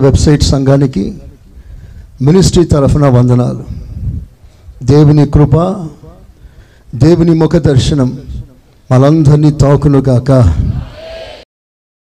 Website 0.00 0.42
సంఘానికి 0.42 1.04
ministry 2.22 2.64
తరఫున 2.64 3.08
వందనాలు. 3.08 3.64
దేవుని 4.82 5.26
కృప 5.26 5.56
దేవుని 6.94 7.34
ముఖ 7.34 7.56
దర్శనం 7.56 8.08
మనందరినీ 8.92 9.50
తాకునుగాక. 9.50 10.30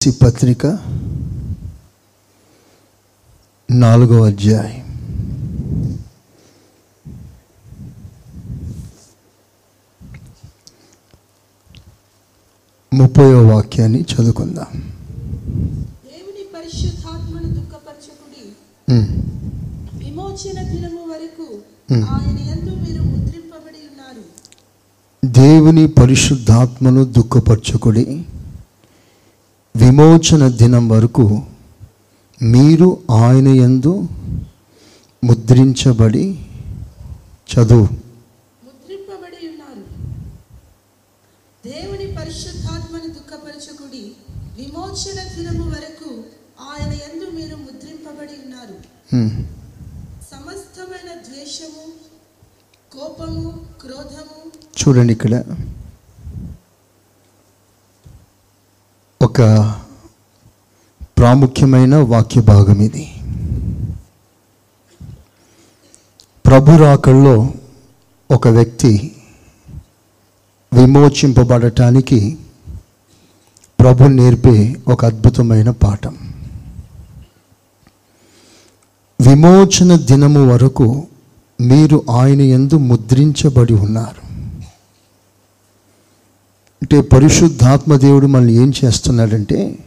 ఈ 0.07 0.11
పత్రిక 0.11 0.67
నాలుగో 3.71 4.25
అధ్యాయం. 4.25 4.81
ముప్పయో 12.95 13.49
వాక్యాన్ని 13.49 14.01
చదువుకుందాం 14.01 14.71
దేవుని 16.07 16.45
పరిశుద్ధాత్మను 16.55 17.49
దుఃఖపరచకుడి 17.55 18.43
ఉమ్. 18.43 18.55
విమోచన 19.99 20.57
దినము 20.71 21.03
వరకు. 21.11 21.47
ఆయన 22.09 22.39
యందు 22.49 22.73
మీరు 22.83 23.03
ముద్రింపబడి 23.11 23.81
ఉన్నారు. 23.89 24.23
దేవుని 25.23 25.85
పరిశుద్ధాత్మను 25.99 27.03
దుఃఖపరచుకుడి 27.15 28.05
విమోచన 29.75 30.43
దినం 30.59 30.85
వరకు 30.91 31.25
మీరు 32.41 32.89
ఆయన 33.21 33.49
యందు 33.61 33.93
ముద్రించబడి 35.23 36.25
చదువు 37.49 37.87
ముద్రింపబడి 38.63 39.41
ఉన్నారు 39.51 39.83
దేవుని 41.65 42.07
పరిశుద్ధాత్మను 42.19 43.09
దుఃఖపరచకుడి 43.17 44.05
విమోచన 44.59 45.19
దినము 45.35 45.65
వరకు 45.71 46.11
ఆయన 46.69 46.93
యందు 47.05 47.27
మీరు 47.39 47.57
ముద్రింపబడి 47.59 48.35
ఉన్నారు 48.45 48.77
హ్మ్. 48.77 49.04
సమస్తమైన 49.15 51.11
ద్వేషము 51.27 51.85
కోపము 52.93 53.67
క్రోధము. 53.81 54.51
చూడండి 54.79 55.13
ఇక్కడ. 55.13 55.45
ఒక 59.23 59.41
ప్రాముఖ్యమైన 61.19 61.97
వాక్య 61.97 62.41
భాగం 62.41 62.81
ఇది. 62.81 63.11
ప్రభు 66.47 66.77
రాకల్లో 66.77 67.53
ఒక 68.31 68.49
వ్యక్తి 68.49 69.17
విమోచింపబడటానికి 70.75 72.39
ప్రభు 73.81 74.05
నేర్పే 74.05 74.77
ఒక 74.89 75.05
అద్భుతమైన 75.05 75.71
పాఠం. 75.71 76.24
విమోచన 79.27 79.97
దినము 79.97 80.53
వరకు 80.53 81.07
మీరు 81.61 82.05
ఆయన 82.11 82.41
ఎందు 82.41 82.79
ముద్రించబడి 82.79 83.75
ఉన్నారు. 83.75 84.25
అంటే 86.83 87.01
పరిశుద్ధాత్మ 87.01 87.97
దేవుడు 87.97 88.27
మనల్ని 88.27 88.55
ఏం 88.55 88.73
చేస్తున్నాడంటే 88.85 89.79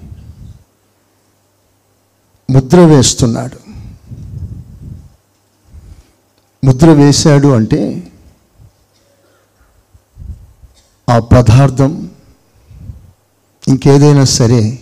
ముద్ర 2.49 2.79
వేస్తున్నాడు. 2.79 3.57
ముద్ర 6.65 6.89
వేశాడు 6.91 7.47
అంటే 7.47 8.11
ఆ 11.09 11.19
పదార్థం 11.19 12.09
ఇంకేదైనా 13.67 14.23
సరే 14.23 14.79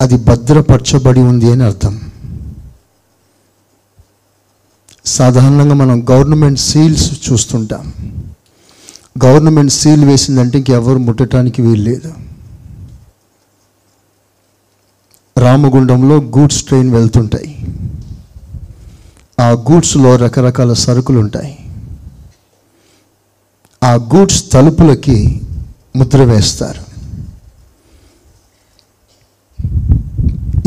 అది 0.00 0.16
భద్రపరచబడి 0.16 1.20
ఉంది 1.20 1.52
అని 1.52 1.62
అర్థం. 1.62 2.00
సాధారణంగా 5.06 5.74
మనం 5.74 6.06
గవర్నమెంట్ 6.10 6.60
సీల్స్ 6.60 7.32
చూస్తుంటాం. 7.32 7.92
గవర్నమెంట్ 9.24 9.72
సీల్ 9.72 10.04
వేసిందంటే 10.04 10.58
ఇంకెవరు 10.58 10.98
ముట్టడానికి 10.98 11.62
వీలు 11.62 11.82
లేదు 11.82 12.14
రామగుండంలో 15.38 16.16
గూడ్స్ 16.16 16.62
ట్రైన్ 16.62 16.90
వెళ్తుంటాయి. 16.90 17.66
ఆ 19.40 19.50
గూడ్స్లో 19.50 20.16
రకరకాల 20.16 20.72
సరుకులు 20.72 21.18
ఉంటాయి 21.18 21.58
ఆ 23.84 23.94
గూడ్స్ 23.94 24.52
తలుపులకి 24.52 25.40
ముద్ర 25.96 26.22
వేస్తారు. 26.24 26.94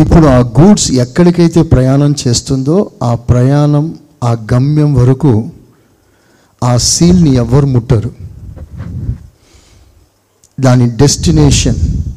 ఇప్పుడు 0.01 0.25
ఆ 0.25 0.39
గూడ్స్ 0.39 0.91
ఎక్కడికైతే 0.91 1.61
ప్రయాణం 1.61 2.15
చేస్తుందో 2.27 2.91
ఆ 3.03 3.15
ప్రయాణం 3.15 3.95
ఆ 4.23 4.37
గమ్యం 4.53 4.93
వరకు 4.93 5.49
ఆ 6.63 6.77
సీల్ని 6.77 7.35
ఎవ్వరు 7.35 7.65
ముట్టరు. 7.65 8.11
దాని 10.59 10.89
డెస్టినేషన్ 10.89 11.75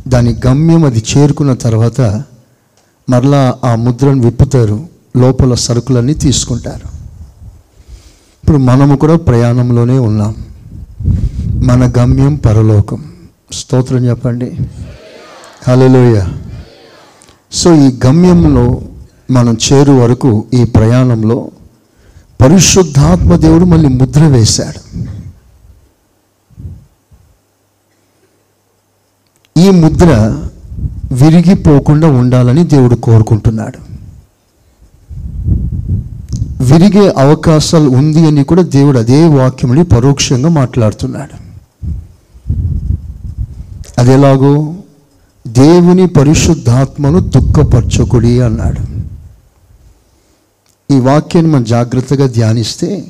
దాని 0.09 0.37
గమ్యం 0.47 0.85
అది 0.85 1.05
చేరుకున్న 1.17 1.55
తర్వాత 1.55 2.01
మరలా 3.11 3.59
ఆ 3.65 3.75
ముద్రను 3.75 4.23
విప్పుతారు 4.23 4.89
లోపల 5.17 5.55
సరుకులన్నీ 5.55 6.15
తీసుకుంటారు. 6.15 6.89
ఇప్పుడు 8.45 8.57
మనము 8.57 8.97
కూడా 8.97 9.17
ప్రయాణంలోనే 9.17 9.99
ఉన్నాం. 9.99 10.37
మన 11.47 11.93
గమ్యం 11.99 12.35
పరలోకం. 12.35 13.05
స్తోత్రం 13.53 13.99
చెప్పండి. 13.99 14.57
హలోయ 15.69 16.23
సో 17.53 17.75
ఈ 17.75 17.99
గమ్యంలో 18.07 18.83
మనం 19.31 19.57
చేరు 19.73 19.93
వరకు 19.93 20.45
ఈ 20.55 20.65
ప్రయాణంలో 20.65 21.49
పరిశుద్ధాత్మ 22.41 23.37
దేవుడు 23.37 23.65
మళ్ళీ 23.65 23.89
ముద్ర 23.89 24.25
వేశాడు. 24.25 25.01
ఈ 29.61 29.71
ముద్ర 29.71 30.07
విరిగిపోకుండా 31.13 32.09
ఉండాలని 32.09 32.67
దేవుడు 32.67 32.95
కోరుకుంటున్నాడు. 32.95 33.91
విరిగే 36.63 37.15
అవకాశాలు 37.19 37.89
ఉంది 37.89 38.27
అని 38.27 38.45
కూడా 38.45 38.63
దేవుడు 38.63 38.99
అదే 38.99 39.27
వాక్యముని 39.27 39.85
పరోక్షంగా 39.85 40.49
మాట్లాడుతున్నాడు. 40.49 41.51
అదేలాగో 44.01 44.75
దేవుని 45.47 46.07
పరిశుద్ధాత్మను 46.07 47.21
దుఃఖపరచకుడి 47.21 48.41
అన్నాడు. 48.41 49.00
ఈ 50.91 51.01
వాక్యాన్ని 51.01 51.53
మనం 51.53 51.65
జాగ్రత్తగా 51.65 52.27
ధ్యానిస్తే 52.27 53.05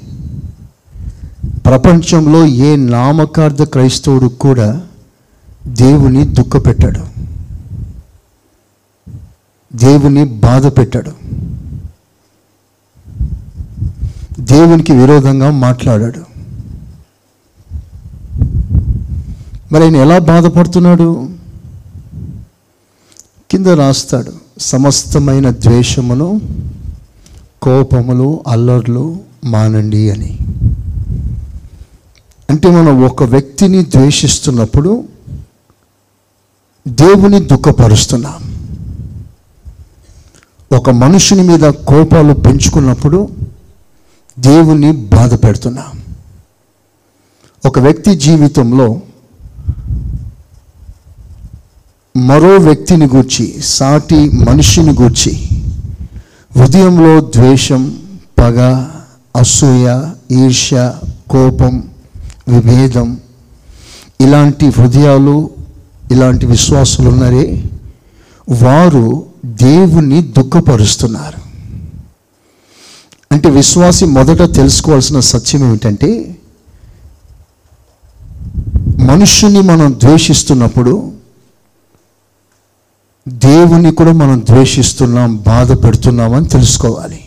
ప్రపంచంలో 1.66 2.46
ఏ 2.46 2.76
నామకార్థ 2.76 3.62
క్రైస్తవుడు 3.62 4.26
కూడా 4.26 4.82
దేవుని 5.66 6.26
దుఃఖపెట్టాడు. 6.26 7.00
దేవుని 9.76 10.24
బాధ 10.24 10.66
పెట్టాడు 10.66 11.12
దేవునికి 14.41 14.92
విరోధంగా 14.92 15.50
మాట్లాడాడు. 15.50 16.20
మరి 19.72 19.84
ఆయన 19.84 19.97
ఎలా 19.97 20.18
బాధపడుతున్నాడు? 20.18 21.28
కింద 23.50 23.66
రాస్తాడు 23.66 24.32
సమస్తమైన 24.58 25.50
ద్వేషమును 25.50 26.41
కోపములు 27.62 28.44
అల్లర్లు 28.48 29.21
మానండి 29.44 30.10
అని. 30.10 30.38
అంటే 32.50 32.71
మనం 32.71 33.04
ఒక 33.04 33.22
వ్యక్తిని 33.22 33.84
ద్వేషిస్తున్నప్పుడు 33.84 35.04
దేవుని 36.88 37.41
దుఃఖపరుస్తున్నాం. 37.41 38.54
ఒక 40.76 40.91
మనుషుని 40.91 41.43
మీద 41.43 41.60
కోపాలు 41.60 42.34
పెంచుకున్నప్పుడు 42.34 43.28
దేవుని 44.39 44.92
బాధ 44.92 45.34
పెడుతున్నాం. 45.34 46.03
ఒక 47.66 47.78
వ్యక్తి 47.78 48.15
జీవితంలో 48.15 49.01
మరో 52.16 52.56
వ్యక్తిని 52.56 53.06
గూర్చి 53.06 53.60
సాటి 53.65 54.30
మనిషిని 54.30 54.92
గూర్చి 54.92 55.49
హృదయంలో 56.56 57.20
ద్వేషం 57.20 57.98
పగ 58.38 58.58
అసూయ 59.36 60.10
ఈర్ష్య 60.30 60.94
కోపం 61.30 61.88
విభేదం 62.48 63.20
ఇలాంటి 64.20 64.66
హృదయాలు 64.66 65.50
ఇలాంటి 66.10 66.47
విశ్వాసులు 66.47 67.08
ఉన్నారే 67.08 67.64
వారు 68.62 69.26
దేవుణ్ణి 69.44 70.22
దుఃఖపరుస్తున్నారు. 70.22 71.41
అంటే 73.32 73.50
విశ్వాసి 73.50 74.04
మొదట 74.04 74.56
తెలుసుకోవాల్సిన 74.56 75.20
సత్యం 75.20 75.68
ఏమిటంటే 75.68 76.36
మనుష్యుని 78.98 79.60
మనం 79.60 79.92
ద్వేషిస్తున్నప్పుడు 80.03 81.12
దేవుని 83.30 83.92
కూడా 83.92 84.12
మనం 84.12 84.42
ద్వేషిస్తున్నాం 84.50 85.36
బాధ 85.36 85.84
పెడుతున్నామని 85.84 86.48
తెలుసుకోవాలి. 86.48 87.24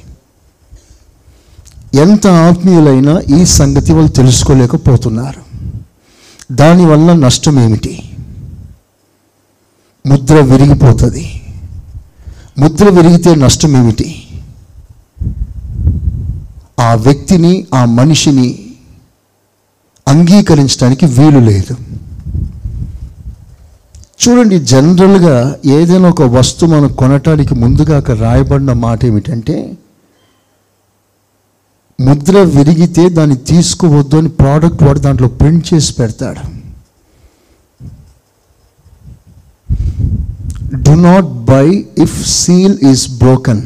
ఎంత 1.94 2.28
ఆత్మీయులైనా 2.28 3.20
ఈ 3.20 3.46
సంగతి 3.46 3.94
వాళ్ళు 3.94 4.12
తెలుసుకోలేకపోతున్నారు. 4.12 5.42
దానివల్ల 6.52 7.14
నష్టం 7.14 7.60
ఏమిటి? 7.60 8.16
ముద్ర 10.06 10.36
విరిగిపోతుంది. 10.36 11.42
ముద్ర 12.58 12.90
విరిగితే 12.90 13.36
నష్టం 13.36 13.78
ఏమిటి? 13.78 14.28
ఆ 16.80 16.94
వ్యక్తిని 16.94 17.68
ఆ 17.74 17.86
మనిషిని 17.86 18.60
అంగీకరించడానికి 20.08 21.06
వీలు 21.06 21.40
లేదు. 21.40 21.78
చూడండి 24.24 24.60
జనరల్గా 24.60 25.60
ఏదైనా 25.66 26.10
ఒక 26.10 26.22
వస్తువు 26.22 26.72
మనం 26.72 26.88
కొనటానికి 26.94 27.54
ముందుగా 27.54 27.98
అక్కడ 27.98 28.18
రాయబడిన 28.20 28.74
మాట 28.74 29.06
ఏమిటంటే 29.06 29.56
ముద్ర 32.00 32.42
విరిగితే 32.42 33.10
దాన్ని 33.10 33.36
తీసుకోవద్దు 33.38 34.18
అని 34.18 34.30
ప్రోడక్ట్ 34.30 34.84
వాడు 34.84 35.00
దాంట్లో 35.00 35.28
ప్రింట్ 35.28 35.74
చేసి 35.74 35.94
పెడతాడు. 35.94 36.42
Do 40.76 40.90
not 40.90 41.26
buy 41.26 41.66
if 41.98 42.28
seal 42.28 42.78
is 42.92 43.10
broken 43.18 43.64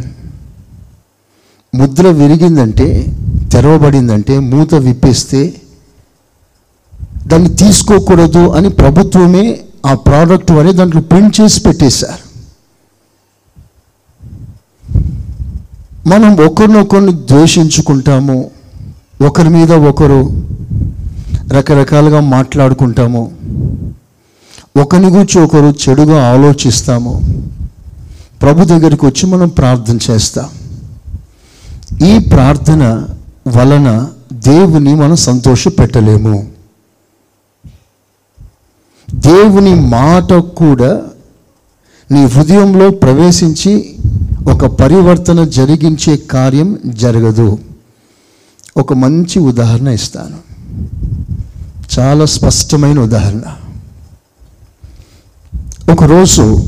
Mudra 1.75 2.07
విరిగిందంటే 2.09 2.87
తెరవబడిందంటే 3.51 4.39
మూత 4.39 4.75
విప్పేస్తే 4.75 5.41
దాన్ని 7.27 7.55
తీసుకోకూడదు 7.55 8.51
అని 8.51 8.69
ప్రభుత్వమే 8.69 9.45
ఆ 9.87 9.93
ప్రోడక్ట్ 9.93 10.51
వరే 10.51 10.71
దాంట్లో 10.73 11.01
ప్రింట్ 11.01 11.41
చేసి 11.41 11.61
పెట్టేశారు. 11.61 12.23
మనం 16.07 16.37
ఒకరినొకరిని 16.45 17.11
ద్వేషించుకుంటాము 17.11 18.51
ఒకరి 19.25 19.49
మీద 19.49 19.71
ఒకరు 19.71 20.19
రకరకాలుగా 21.53 22.19
మాట్లాడుకుంటాము 22.19 23.31
ఒకరిని 24.81 25.09
గురించి 25.09 25.41
ఒకరు 25.41 25.75
చెడుగా 25.89 26.17
ఆలోచిస్తాము 26.31 27.13
ప్రభు 28.41 28.65
దగ్గరికి 28.65 29.05
వచ్చి 29.05 29.29
మనం 29.29 29.47
ప్రార్థన 29.47 29.97
చేస్తాం. 30.09 30.49
ఈ 32.07 32.17
ప్రార్థన 32.17 32.83
వలన 33.47 34.07
దేవుని 34.33 34.95
మనం 34.95 35.15
సంతోష 35.15 35.67
పెట్టలేము 35.67 36.47
దేవుని 39.15 39.75
మాట 39.75 40.33
కూడా 40.33 41.01
నీ 42.11 42.25
హృదయంలో 42.25 42.89
ప్రవేశించి 42.89 43.95
ఒక 44.51 44.65
పరివర్తన 44.65 45.45
జరిగించే 45.45 46.17
కార్యం 46.17 46.79
జరగదు. 46.85 47.59
ఒక 48.77 48.93
మంచి 48.93 49.39
ఉదాహరణ 49.39 49.87
ఇస్తాను. 49.87 50.37
చాలా 51.99 52.25
స్పష్టమైన 52.25 52.99
ఉదాహరణ. 52.99 53.41
ఒకరోజు 55.91 56.67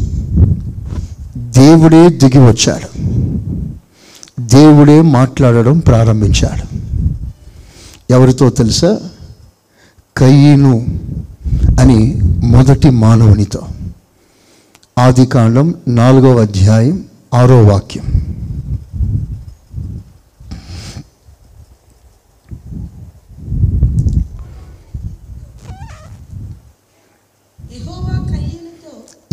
దేవుడే 1.38 2.10
దిగి 2.10 2.40
వచ్చాడు. 2.40 3.02
దేవుడే 4.42 5.02
మాట్లాడడం 5.02 5.80
ప్రారంభించాడు. 5.80 6.80
ఎవరితో 8.10 8.50
తెలుసా? 8.50 9.00
కయ్యను 10.18 10.86
అని 11.82 12.22
మొదటి 12.44 12.90
మానవునితో. 12.90 13.62
ఆది 14.98 15.26
కాండం 15.26 15.74
నాలుగవ 15.88 16.42
అధ్యాయం 16.42 17.06
ఆరో 17.34 17.64
వాక్యం. 17.64 18.06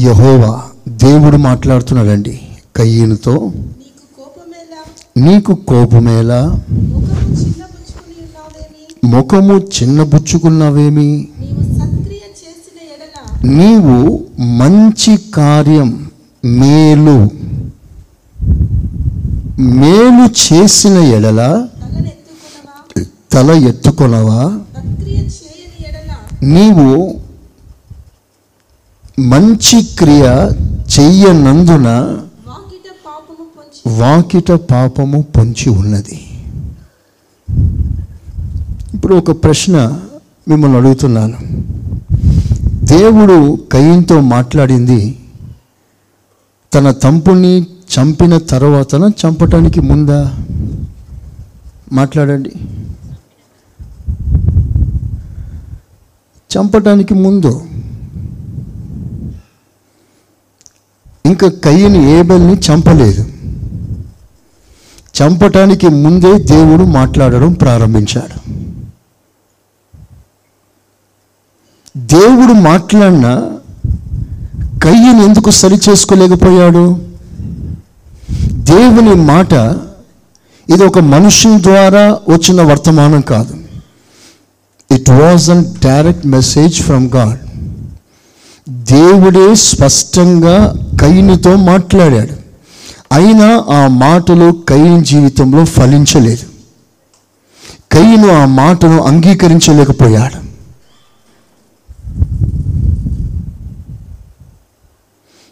యెహోవా 0.01 0.63
దేవుడు 0.89 1.37
మాట్లాడుతున్నాడండి. 1.37 2.41
కయ్యనుతో 2.77 3.53
నీకు 5.17 5.55
కోపమేలా? 5.55 6.63
ముఖము 9.05 9.59
చిన్నబుచ్చుకున్నావేమి 9.59 11.29
నీవు 11.41 11.63
సత్క్రియ 11.63 12.17
చేసిన 12.17 12.79
ఎడల 12.83 13.36
నీవు 13.47 14.27
మంచి 14.41 15.17
కార్యం 15.17 16.11
మేలు. 16.45 17.31
మేలు 19.61 20.55
చేసిన 20.55 20.93
ఎడల 20.93 21.69
తల 23.33 23.51
ఎత్తుకొనవా? 23.51 24.61
నీవు 26.43 27.15
మంచి 29.19 29.83
క్రియ 29.99 30.51
చెయ్యనందున 30.99 32.19
వాకిట 33.89 34.51
పాపము 34.53 35.23
పొంచి 35.23 35.71
ఉన్నది. 35.71 36.21
ఇప్పుడు 38.95 39.15
ఒక 39.15 39.45
ప్రశ్న 39.45 40.01
మిమ్మల్ని 40.49 40.77
అడుగుతున్నాను. 40.77 41.37
దేవుడు 42.87 43.59
కయ్యంతో 43.73 44.21
మాట్లాడింది 44.21 45.19
తన 46.75 46.91
తంపుని 46.91 47.63
చంపిన 47.63 48.39
తర్వాతన 48.39 49.11
చంపటానికి 49.27 49.81
ముందా? 49.81 50.35
మాట్లాడండి. 51.93 52.53
చంపటానికి 56.51 57.15
ముందు 57.15 57.61
ఇంకా 61.27 61.49
కయ్యని 61.49 62.11
ఏబెల్ని 62.11 62.55
చంపలేదు. 62.55 63.25
చంపటానికి 65.23 65.89
ముందే 65.89 66.39
దేవుడు 66.39 66.85
మాట్లాడడం 66.85 67.53
ప్రారంభించాడు. 67.53 68.66
దేవుడు 71.97 72.53
మాట్లాడిన 72.53 73.43
కయ్యను 74.83 75.23
ఎందుకు 75.23 75.51
సరి 75.51 75.81
చేసుకోలేకపోయాడు? 75.89 77.01
దేవుని 78.53 79.15
మాట 79.15 79.53
ఇది 80.73 80.85
ఒక 80.85 80.99
మనుషుని 80.99 81.63
ద్వారా 81.63 82.19
వచ్చిన 82.29 82.63
వర్తమానం 82.63 83.21
కాదు. 83.21 83.57
It 84.95 85.11
was 85.11 85.51
an 85.51 85.65
direct 85.65 86.27
message 86.27 86.83
from 86.83 87.11
God 87.11 87.39
దేవుడే 88.71 89.55
స్పష్టంగా 89.55 90.75
కయ్యనితో 91.01 91.57
మాట్లాడాడు. 91.57 92.47
అయినా 93.13 93.65
ఆ 93.75 93.87
మాటలు 93.87 94.63
కయ్యని 94.69 95.05
జీవితంలో 95.05 95.65
ఫలించలేదు. 95.65 96.47
కయ్యను 97.93 98.43
ఆ 98.43 98.45
మాటను 98.45 99.03
అంగీకరించలేకపోయాడు. 99.03 100.46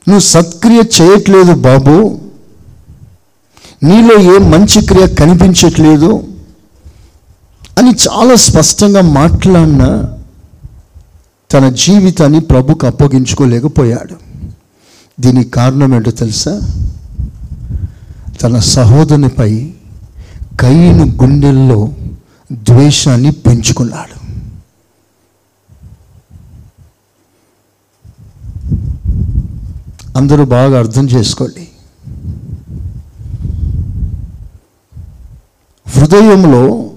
నువ్వు 0.09 0.21
సత్క్రియ 0.21 0.83
చేయట్లేదు 1.01 1.55
బాబు. 1.55 2.21
నీలో 3.83 4.35
ఏ 4.35 4.39
మంచి 4.39 4.87
క్రియ 4.87 5.07
కనిపించట్లేదు 5.07 6.27
అని 7.79 7.91
చాలా 7.91 8.35
స్పష్టంగా 8.35 9.01
మాట్లాడిన 9.01 10.09
తన 11.53 11.69
జీవితాన్ని 11.69 12.41
ప్రభుకు 12.41 12.87
అప్పగించుకోలేకపోయాడు. 12.87 14.17
దీనికి 15.21 15.51
కారణం 15.51 15.95
ఏంటో 15.95 16.11
తెలుసా? 16.11 16.61
తన 18.43 18.59
సహోదరునిపై 18.59 19.71
కయ్యను 20.61 21.05
గుండెల్లో 21.05 21.89
ద్వేషాన్ని 22.53 23.31
పెంచుకున్నాడు. 23.33 24.24
అందరూ 30.17 30.45
బాగా 30.45 30.79
అర్థం 30.79 31.09
చేసుకోండి. 31.09 31.69
హృదయంలో 35.87 36.91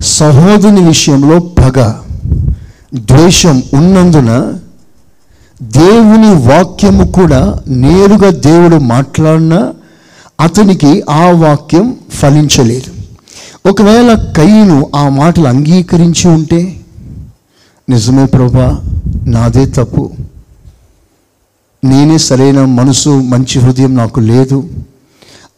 సహోదరుని 0.00 0.86
విషయంలో 0.86 1.38
పగ 1.38 1.94
ద్వేషం 2.94 3.62
ఉన్నందున 3.74 4.58
దేవుని 5.62 6.30
వాక్యము 6.48 7.12
కూడా 7.12 7.60
నేరుగా 7.68 8.30
దేవుడు 8.30 8.76
మాట్లాడినా 8.76 9.74
అతనికి 10.40 11.02
ఆ 11.10 11.30
వాక్యం 11.30 11.96
ఫలించలేదు. 12.14 12.90
ఒకవేళ 13.68 14.14
కయ్యను 14.14 14.90
ఆ 14.96 15.08
మాటలు 15.08 15.48
అంగీకరించి 15.48 16.28
ఉంటే 16.28 16.80
నిజమే 17.88 18.26
ప్రభా 18.26 18.68
నాదే 19.26 19.66
తప్పు. 19.66 20.10
నేనే 21.90 22.18
సరైన 22.18 22.64
మనసు 22.64 23.08
మంచి 23.08 23.60
హృదయం 23.60 23.96
నాకు 23.96 24.20
లేదు 24.20 24.58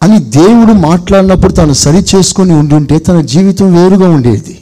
అని 0.02 0.18
దేవుడు 0.18 0.72
మాట్లాడినప్పుడు 0.72 1.52
తను 1.52 1.72
సరి 1.72 2.04
చేసుకొని 2.14 2.52
ఉండుంటే 2.52 2.98
తన 2.98 3.20
జీవితం 3.20 3.74
వేరుగా 3.74 4.08
ఉండేది. 4.08 4.54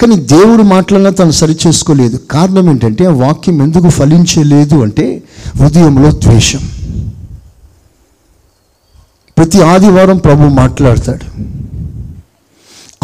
కానీ 0.00 0.16
దేవుడు 0.16 0.62
మాట్లాడినా 0.62 1.10
తను 1.10 1.30
సరి 1.30 1.56
చేసుకోలేదు. 1.66 2.16
కారణం 2.30 2.70
ఏంటంటే 2.70 3.04
ఆ 3.04 3.10
వాక్యం 3.10 3.62
ఎందుకు 3.62 3.88
ఫలించలేదు 3.88 4.82
అంటే 4.82 5.22
హృదయంలో 5.56 6.10
ద్వేషం. 6.12 6.60
ప్రతి 9.38 9.62
ఆదివారం 9.62 10.18
ప్రభు 10.18 10.44
మాట్లాడతాడు. 10.54 11.26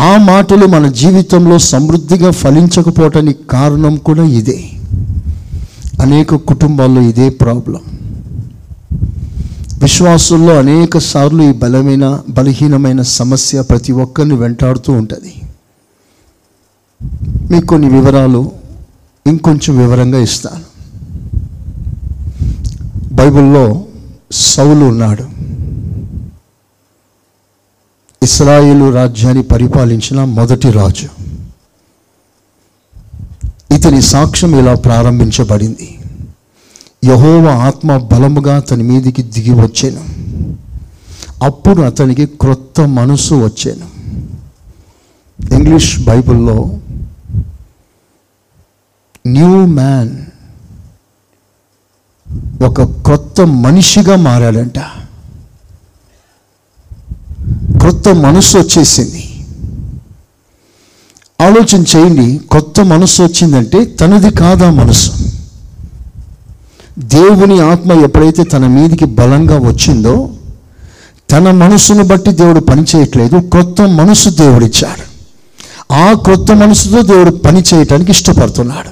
ఆ 0.01 0.13
మాటలు 0.17 0.67
మన 0.67 0.87
జీవితంలో 0.89 1.59
సమృద్ధిగా 1.59 2.31
ఫలించకపోవటానికి 2.31 3.41
కారణం 3.51 3.97
కూడా 3.97 4.25
ఇదే. 4.25 4.61
అనేక 6.01 6.35
కుటుంబాల్లో 6.35 7.01
ఇదే 7.01 7.29
ప్రాబ్లం. 7.29 7.81
విశ్వాసుల్లో 9.83 10.59
అనేక 10.59 10.99
సార్లు 10.99 11.43
ఈ 11.43 11.53
బలమైన 11.53 12.23
బలహీనమైన 12.31 13.03
సమస్య 13.03 13.63
ప్రతి 13.63 13.93
ఒక్కరిని 13.93 14.35
వెంటాడుతూ 14.35 14.93
ఉంటుంది. 14.93 15.35
మీకు 17.51 17.67
కొన్ని 17.67 17.89
వివరాలు 17.89 18.53
ఇంకొంచెం 19.27 19.79
వివరంగా 19.79 20.19
ఇస్తాను. 20.19 20.73
బైబిల్లో 23.15 23.85
సౌలు 24.33 24.85
ఉన్నాడు. 24.85 25.25
ఇస్రాయేలు 28.23 28.93
రాజ్యాన్ని 28.95 29.43
పరిపాలించిన 29.43 30.25
మొదటి 30.25 30.71
రాజు. 30.71 31.22
ఇతని 33.83 34.03
సాక్ష్యం 34.03 34.59
ఇలా 34.59 34.75
ప్రారంభించబడింది. 34.75 35.99
యహోవ 37.05 37.49
ఆత్మ 37.49 37.97
బలముగా 37.97 38.57
అతని 38.57 38.83
మీదికి 38.83 39.23
దిగి 39.23 39.51
వచ్చాను. 39.51 40.03
అప్పుడు 41.45 41.83
అతనికి 41.83 42.27
క్రొత్త 42.27 42.81
మనసు 42.81 43.35
వచ్చాను. 43.35 43.87
ఇంగ్లీష్ 45.55 46.01
బైబిల్లో 46.01 46.79
న్యూ 49.27 49.67
మ్యాన్ 49.67 50.17
ఒక 52.63 52.83
కొత్త 52.83 53.41
మనిషిగా 53.41 54.17
మారాడంట. 54.17 54.79
క్రొత్త 57.79 58.09
మనసు 58.09 58.59
వచ్చేసింది. 58.59 59.22
ఆలోచన 61.43 61.85
చేయండి 61.97 62.41
కొత్త 62.51 62.81
మనసు 62.81 63.23
వచ్చిందంటే 63.23 63.85
తనది 63.85 64.31
కాదా 64.31 64.71
మనసు 64.71 65.11
దేవుని 66.99 67.61
ఆత్మ 67.61 67.93
ఎప్పుడైతే 67.93 68.45
తన 68.45 68.67
మీదికి 68.67 69.05
బలంగా 69.05 69.59
వచ్చిందో 69.59 70.31
తన 71.31 71.51
మనసును 71.51 72.05
బట్టి 72.05 72.31
దేవుడు 72.31 72.61
పని 72.61 72.85
చేయట్లేదు 72.97 73.37
కొత్త 73.39 73.83
మనసు 73.83 74.31
దేవుడిచ్చాడు. 74.31 75.13
ఆ 75.95 76.13
కొత్త 76.13 76.53
మనసుతో 76.53 77.03
దేవుడు 77.03 77.31
పని 77.31 77.63
చేయటానికి 77.75 78.11
ఇష్టపడుతున్నాడు. 78.11 78.89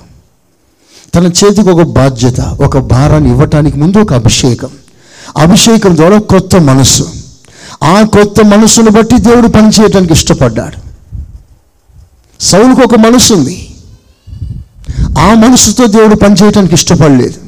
తన 1.14 1.24
చేతికి 1.26 1.70
ఒక 1.70 1.82
బాధ్యత 1.82 2.40
ఒక 2.40 2.78
భారాన్ని 2.78 3.30
ఇవ్వటానికి 3.30 3.78
ముందు 3.78 3.98
ఒక 3.98 4.12
అభిషేకం. 4.12 4.68
అభిషేకం 5.38 5.96
ద్వారా 5.96 6.18
కొత్త 6.18 6.56
మనసు 6.56 7.06
ఆ 7.82 8.02
కొత్త 8.02 8.44
మనసును 8.44 8.90
బట్టి 8.90 9.18
దేవుడు 9.18 9.48
పని 9.48 9.68
చేయటానికి 9.68 10.12
ఇష్టపడ్డాడు. 10.12 10.89
సౌలుకు 12.40 12.82
ఒక 12.82 12.94
మనసు 12.94 13.34
ఉంది. 13.34 13.74
ఆ 15.18 15.34
మనసుతో 15.34 15.86
దేవుడు 15.86 16.14
పనిచేయటానికి 16.16 16.74
ఇష్టపడలేదు. 16.74 17.40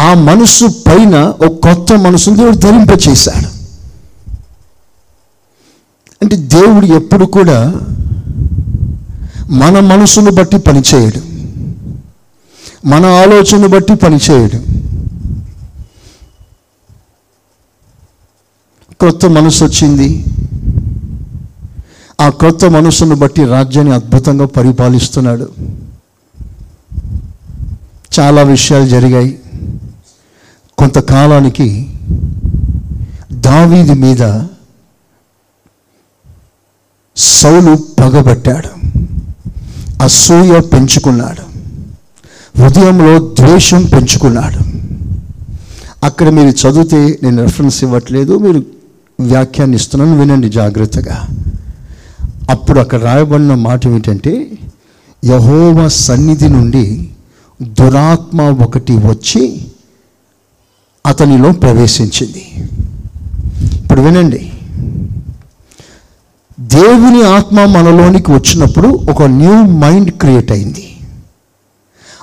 ఆ 0.00 0.14
మనసు 0.14 0.66
పైన 0.86 1.16
ఒక 1.16 1.68
కొత్త 1.68 1.92
మనసును 1.92 2.36
దేవుడు 2.36 2.56
ధరింపచేశాడు. 2.56 3.60
అంటే 6.22 6.36
దేవుడు 6.36 6.86
ఎప్పుడు 6.86 7.24
కూడా 7.24 7.74
మన 9.50 9.80
మనసును 9.80 10.30
బట్టి 10.30 10.58
పనిచేయడు. 10.58 11.20
మన 12.88 13.06
ఆలోచన 13.06 13.66
బట్టి 13.66 13.94
పనిచేయడు. 13.94 14.80
కొత్త 19.00 19.26
మనసు 19.26 19.64
వచ్చింది. 19.64 20.24
ఆ 22.20 22.28
కొత్త 22.28 22.64
మనసును 22.64 23.16
బట్టి 23.16 23.44
రాజ్యాన్ని 23.44 23.94
అద్భుతంగా 23.94 24.46
పరిపాలిస్తున్నాడు. 24.46 25.48
చాలా 28.20 28.42
విషయాలు 28.42 28.86
జరిగాయి. 28.86 29.38
కొంతకాలానికి 30.78 31.98
దావీది 33.32 33.94
మీద 33.94 34.42
సౌలు 37.16 37.76
పగబట్టాడు. 38.00 38.68
అసూయ 40.02 40.60
పెంచుకున్నాడు. 40.60 41.50
హృదయంలో 42.62 43.34
ద్వేషం 43.40 43.82
పెంచుకున్నాడు. 43.82 44.58
అక్కడ 46.04 46.28
మీరు 46.28 46.68
చదివితే 46.68 47.18
నేను 47.22 47.42
రెఫరెన్స్ 47.42 47.84
ఇవ్వట్లేదు. 47.84 48.38
మీరు 48.38 48.64
వ్యాఖ్యాన్ని 49.20 49.76
ఇస్తున్నాను 49.76 50.20
వినండి 50.20 50.48
జాగ్రత్తగా. 50.48 51.26
అప్పుడు 52.50 52.80
అక్కడ 52.80 53.02
రాయబడిన 53.02 53.54
మాట 53.54 53.86
ఏమిటంటే 53.86 54.46
యహోవ 55.24 55.88
సన్నిధి 55.88 56.48
నుండి 56.48 57.08
దురాత్మ 57.62 58.42
ఒకటి 58.42 58.92
వచ్చి 58.92 59.60
అతనిలో 61.06 61.52
ప్రవేశించింది. 61.52 62.68
ఇప్పుడు 63.82 64.00
వినండి. 64.00 64.52
దేవుని 66.60 67.22
ఆత్మ 67.22 67.64
మనలోనికి 67.64 68.30
వచ్చినప్పుడు 68.30 68.88
ఒక 68.88 69.22
న్యూ 69.22 69.62
మైండ్ 69.62 70.10
క్రియేట్ 70.10 70.52
అయింది. 70.52 70.96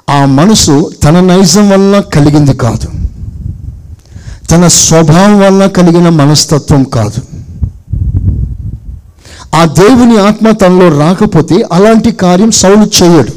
ఆ 0.09 0.25
మనసు 0.25 0.91
తన 1.03 1.19
నైజం 1.19 1.69
వల్ల 1.69 1.99
కలిగింది 1.99 2.53
కాదు. 2.53 3.07
తన 4.51 4.67
స్వభావం 4.67 5.39
వల్ల 5.39 5.65
కలిగిన 5.65 6.09
మనస్తత్వం 6.09 6.83
కాదు. 6.83 7.36
ఆ 9.55 9.65
దేవుని 9.65 10.17
ఆత్మ 10.17 10.51
తనలో 10.51 10.99
రాకపోతే 10.99 11.65
అలాంటి 11.71 12.11
కార్యం 12.11 12.51
సౌలు 12.51 13.03
చేయడు. 13.03 13.31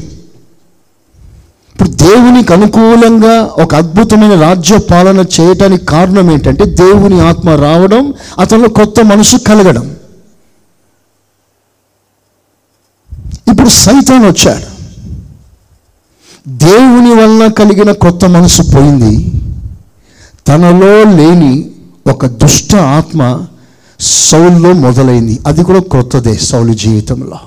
ఇప్పుడు 1.74 1.88
దేవునికి 1.88 2.52
అనుకూలంగా 2.52 3.42
ఒక 3.42 3.74
అద్భుతమైన 3.74 4.40
రాజ్య 4.40 4.78
పాలన 4.78 5.24
చేయటానికి 5.40 5.84
కారణం 5.84 6.30
ఏంటంటే 6.30 6.64
దేవుని 6.64 7.20
ఆత్మ 7.20 7.50
రావడం 7.50 8.14
అతనిలో 8.38 8.68
కొత్త 8.68 9.00
మనసు 9.00 9.36
కలగడం. 9.36 9.96
ఇప్పుడు 13.48 13.68
సైతాన్ 13.68 14.24
వచ్చాడు. 14.24 14.80
దేవుని 16.48 17.14
వల్ల 17.14 17.46
కలిగిన 17.46 17.92
కొత్త 17.92 18.24
మనసు 18.24 18.62
పోయింది. 18.62 19.32
తనలో 20.48 21.02
లేని 21.02 21.70
ఒక 22.06 22.26
దుష్ట 22.26 22.74
ఆత్మ 22.74 23.46
సౌల్లో 24.00 24.72
మొదలైంది. 24.72 25.38
అది 25.46 25.64
కూడా 25.64 25.80
కొత్తదే 25.80 26.36
సౌలు 26.36 26.72
జీవితంలో. 26.72 27.38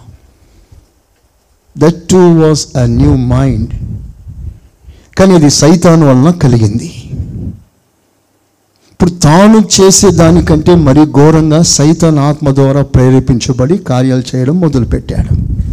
That 1.78 2.04
too 2.04 2.16
was 2.16 2.68
a 2.78 2.86
new 2.86 3.16
mind 3.16 3.70
కానీ 5.18 5.34
అది 5.34 5.50
సైతాన్ 5.50 6.04
వలన 6.04 6.32
కలిగింది. 6.32 6.94
ఇప్పుడు 8.92 9.10
తాను 9.10 9.82
చేసే 9.82 10.12
దానికంటే 10.12 10.76
మరి 10.76 11.06
ఘోరంగా 11.06 11.62
సైతాన్ 11.62 12.20
ఆత్మ 12.20 12.54
ద్వారా 12.54 12.82
ప్రేరేపించబడి 12.82 13.78
కార్యాలు 13.78 14.24
చేయడం 14.36 14.60
మొదలుపెట్టాడు. 14.60 15.64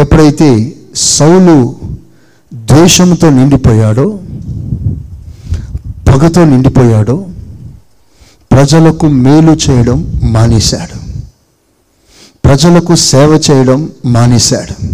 ఎప్పుడైతే 0.00 0.72
సౌలు 0.96 1.76
ద్వేషంతో 2.54 3.30
నిండిపోయాడో 3.30 4.18
పగతో 6.08 6.44
నిండిపోయాడో 6.44 7.26
ప్రజలకు 8.52 9.06
మేలు 9.06 9.52
చేయడం 9.52 10.20
మానేశాడు. 10.22 11.00
ప్రజలకు 12.44 12.94
సేవ 12.94 13.42
చేయడం 13.50 13.90
మానేశాడు. 14.06 14.86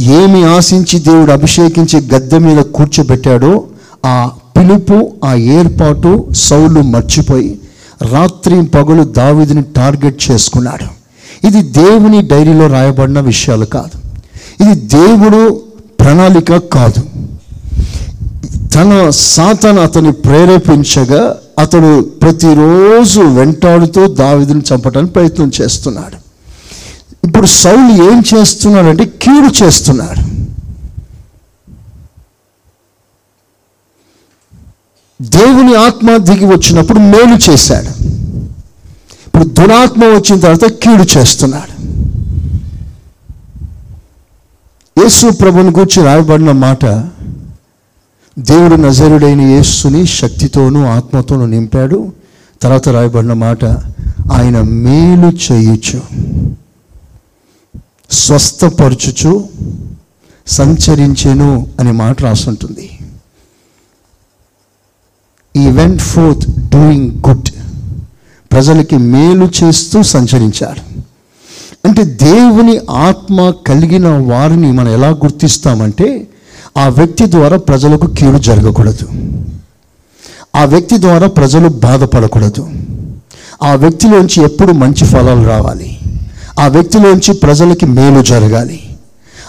ఏమి 0.00 0.44
ఆశించి 0.44 0.98
దేవుడు 0.98 1.32
అభిషేకించి 1.32 2.08
గద్దె 2.14 2.38
మీద 2.38 2.58
కూర్చోబెట్టాడో 2.58 3.64
ఆ 4.06 4.30
పిలుపు 4.56 5.12
ఆ 5.24 5.34
ఏర్పాటు 5.34 6.28
సౌలు 6.32 6.80
మర్చిపోయి 6.80 7.60
రాత్రి 8.02 8.62
పగలు 8.62 9.02
దావిదిని 9.04 9.62
టార్గెట్ 9.62 10.30
చేసుకున్నాడు. 10.30 11.02
ఇది 11.46 11.62
దేవుని 11.62 12.22
డైరీలో 12.28 12.66
రాయబడిన 12.66 13.20
విషయాలు 13.20 13.64
కాదు. 13.64 14.12
ఇది 14.64 14.80
దేవుడు 14.80 15.62
ప్రణాళిక 16.00 16.56
కాదు. 16.56 17.21
తన 18.74 19.10
సాతన్ 19.10 19.78
అతని 19.78 20.12
ప్రేరేపించగా 20.12 21.36
అతడు 21.58 22.00
ప్రతిరోజు 22.00 23.20
వెంటాడుతూ 23.20 24.06
దావిదిని 24.06 24.60
చంపడానికి 24.60 25.12
ప్రయత్నం 25.12 25.50
చేస్తున్నాడు. 25.60 26.16
ఇప్పుడు 27.26 27.46
సౌలు 27.46 28.12
ఏం 28.12 28.22
చేస్తున్నాడంటే 28.34 29.04
కీడు 29.04 29.64
చేస్తున్నాడు. 29.64 30.22
దేవుని 35.22 35.74
ఆత్మ 35.74 36.16
దిగి 36.16 36.44
వచ్చినప్పుడు 36.44 36.98
మేలు 36.98 37.50
చేశాడు. 37.50 37.92
ఇప్పుడు 39.26 39.44
దురాత్మ 39.44 40.04
వచ్చిన 40.04 40.40
తర్వాత 40.40 40.64
కీడు 40.64 41.18
చేస్తున్నాడు. 41.18 41.72
యేసు 45.00 45.30
ప్రభుని 45.30 45.70
గురించి 45.70 46.04
రాయబడిన 46.04 46.52
మాట 46.52 46.84
దేవుడు 48.38 48.74
నజరుడైన 48.74 49.40
యేసుని 49.40 50.06
శక్తితోనూ 50.06 50.84
ఆత్మతోనూ 50.84 51.46
నింపాడు. 51.46 52.12
తర్వాత 52.62 52.88
రాయబడిన 52.88 53.32
మాట 53.32 53.64
ఆయన 54.32 54.60
మేలు 54.60 55.52
చేయుచు 55.52 56.02
స్వస్థపరచుచు 58.10 59.48
సంచరించెను 60.46 61.66
అనే 61.80 61.90
మాట 61.90 62.22
రాసుంటుంది. 62.22 62.98
ఈ 65.56 65.66
వెంట్ 65.66 66.02
ఫోర్త్ 66.02 66.68
డూయింగ్ 66.68 67.10
గుడ్ 67.28 67.48
ప్రజలకి 68.52 68.96
మేలు 68.96 69.50
చేస్తూ 69.64 70.02
సంచరించాడు. 70.02 71.02
అంటే 71.88 72.04
దేవుని 72.04 72.80
ఆత్మ 72.90 73.52
కలిగిన 73.66 74.08
వారిని 74.08 74.72
మనం 74.72 74.88
ఎలా 74.88 75.08
గుర్తిస్తామంటే 75.08 76.28
ఆ 76.78 76.88
వ్యక్తి 76.88 77.30
ద్వారా 77.30 77.56
ప్రజలకు 77.56 78.06
కీడు 78.06 78.38
జరగకూడదు. 78.38 79.06
ఆ 80.56 80.64
వ్యక్తి 80.64 81.00
ద్వారా 81.00 81.26
ప్రజలు 81.26 81.68
బాధపడకూడదు. 81.68 82.68
ఆ 83.62 83.74
వ్యక్తిలోంచి 83.74 84.42
ఎప్పుడు 84.42 84.72
మంచి 84.72 85.04
ఫలాలు 85.04 85.48
రావాలి. 85.48 85.98
ఆ 86.60 86.66
వ్యక్తిలోంచి 86.66 87.34
ప్రజలకి 87.34 87.86
మేలు 87.86 88.22
జరగాలి. 88.22 88.96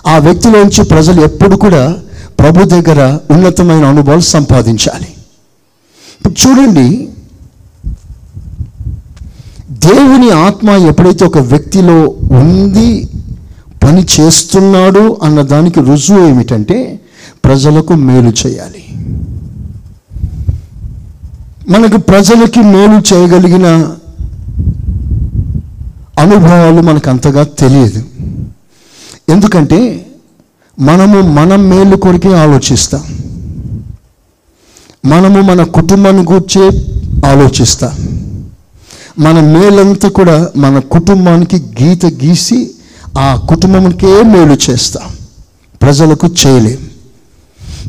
ఆ 0.07 0.17
వ్యక్తిలోంచి 0.17 0.83
ప్రజలు 0.83 1.21
ఎప్పుడు 1.21 1.55
కూడా 1.55 1.95
ప్రభు 2.39 2.63
దగ్గర 2.63 3.19
ఉన్నతమైన 3.31 3.85
అనుభవాలు 3.85 4.21
సంపాదించాలి. 4.21 5.07
ఇప్పుడు 6.17 6.35
చూడండి 6.41 7.09
దేవుని 9.69 10.29
ఆత్మ 10.29 10.69
ఎప్పుడైతే 10.69 11.25
ఒక 11.25 11.37
వ్యక్తిలో 11.37 12.15
ఉంది 12.29 13.09
పని 13.83 14.05
చేస్తున్నాడు 14.19 15.17
అన్న 15.23 15.41
దానికి 15.41 15.79
రుజువు 15.79 16.27
ఏమిటంటే 16.27 16.99
ప్రజలకు 17.45 17.93
మేలు 17.93 18.33
చేయాలి. 18.47 18.83
మనకు 21.69 21.97
ప్రజలకి 21.97 22.59
మేలు 22.59 23.13
చేయగలిగిన 23.13 23.67
అనుభవాలు 26.19 26.81
మనకు 26.81 27.09
అంతగా 27.09 27.43
తెలియదు. 27.43 28.03
ఎందుకంటే 29.29 30.07
మనము 30.79 31.21
మన 31.21 31.55
మేలు 31.55 31.95
కొరికే 31.95 32.33
ఆలోచిస్తాం. 32.33 33.03
మనము 35.05 35.41
మన 35.41 35.63
కుటుంబాన్ని 35.63 36.25
కూర్చే 36.25 36.93
ఆలోచిస్తాం. 37.25 38.19
మన 39.19 39.39
మేలంతా 39.39 40.09
కూడా 40.09 40.49
మన 40.55 40.79
కుటుంబానికి 40.79 41.63
గీత 41.81 42.05
గీసి 42.05 42.71
ఆ 43.17 43.35
కుటుంబంకే 43.35 44.23
మేలు 44.23 44.71
చేస్తాం. 44.71 45.03
ప్రజలకు 45.81 46.27
చేయలేం. 46.27 46.92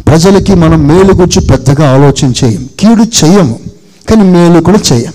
ప్రజలకి 0.00 0.54
మనం 0.54 0.86
మేలు 0.86 1.12
గురించి 1.12 1.48
పెద్దగా 1.48 1.94
ఆలోచన 1.94 2.32
చేయం. 2.44 2.68
కీడు 2.80 3.02
చేయము 3.02 3.58
కానీ 4.10 4.22
మేలు 4.22 4.60
కూడా 4.60 4.78
చేయం. 4.92 5.12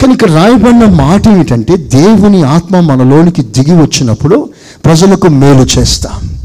కానీ 0.00 0.12
ఇక్కడ 0.12 0.32
రాయబడిన 0.32 0.84
మాట 0.84 1.28
ఏమిటంటే 1.28 1.76
దేవుని 1.76 2.42
ఆత్మ 2.42 2.80
మనలోనికి 2.80 3.42
దిగి 3.42 3.82
వచ్చినప్పుడు 3.82 4.50
ప్రజలకు 4.84 5.26
మేలు 5.26 5.78
చేస్తాం. 5.78 6.38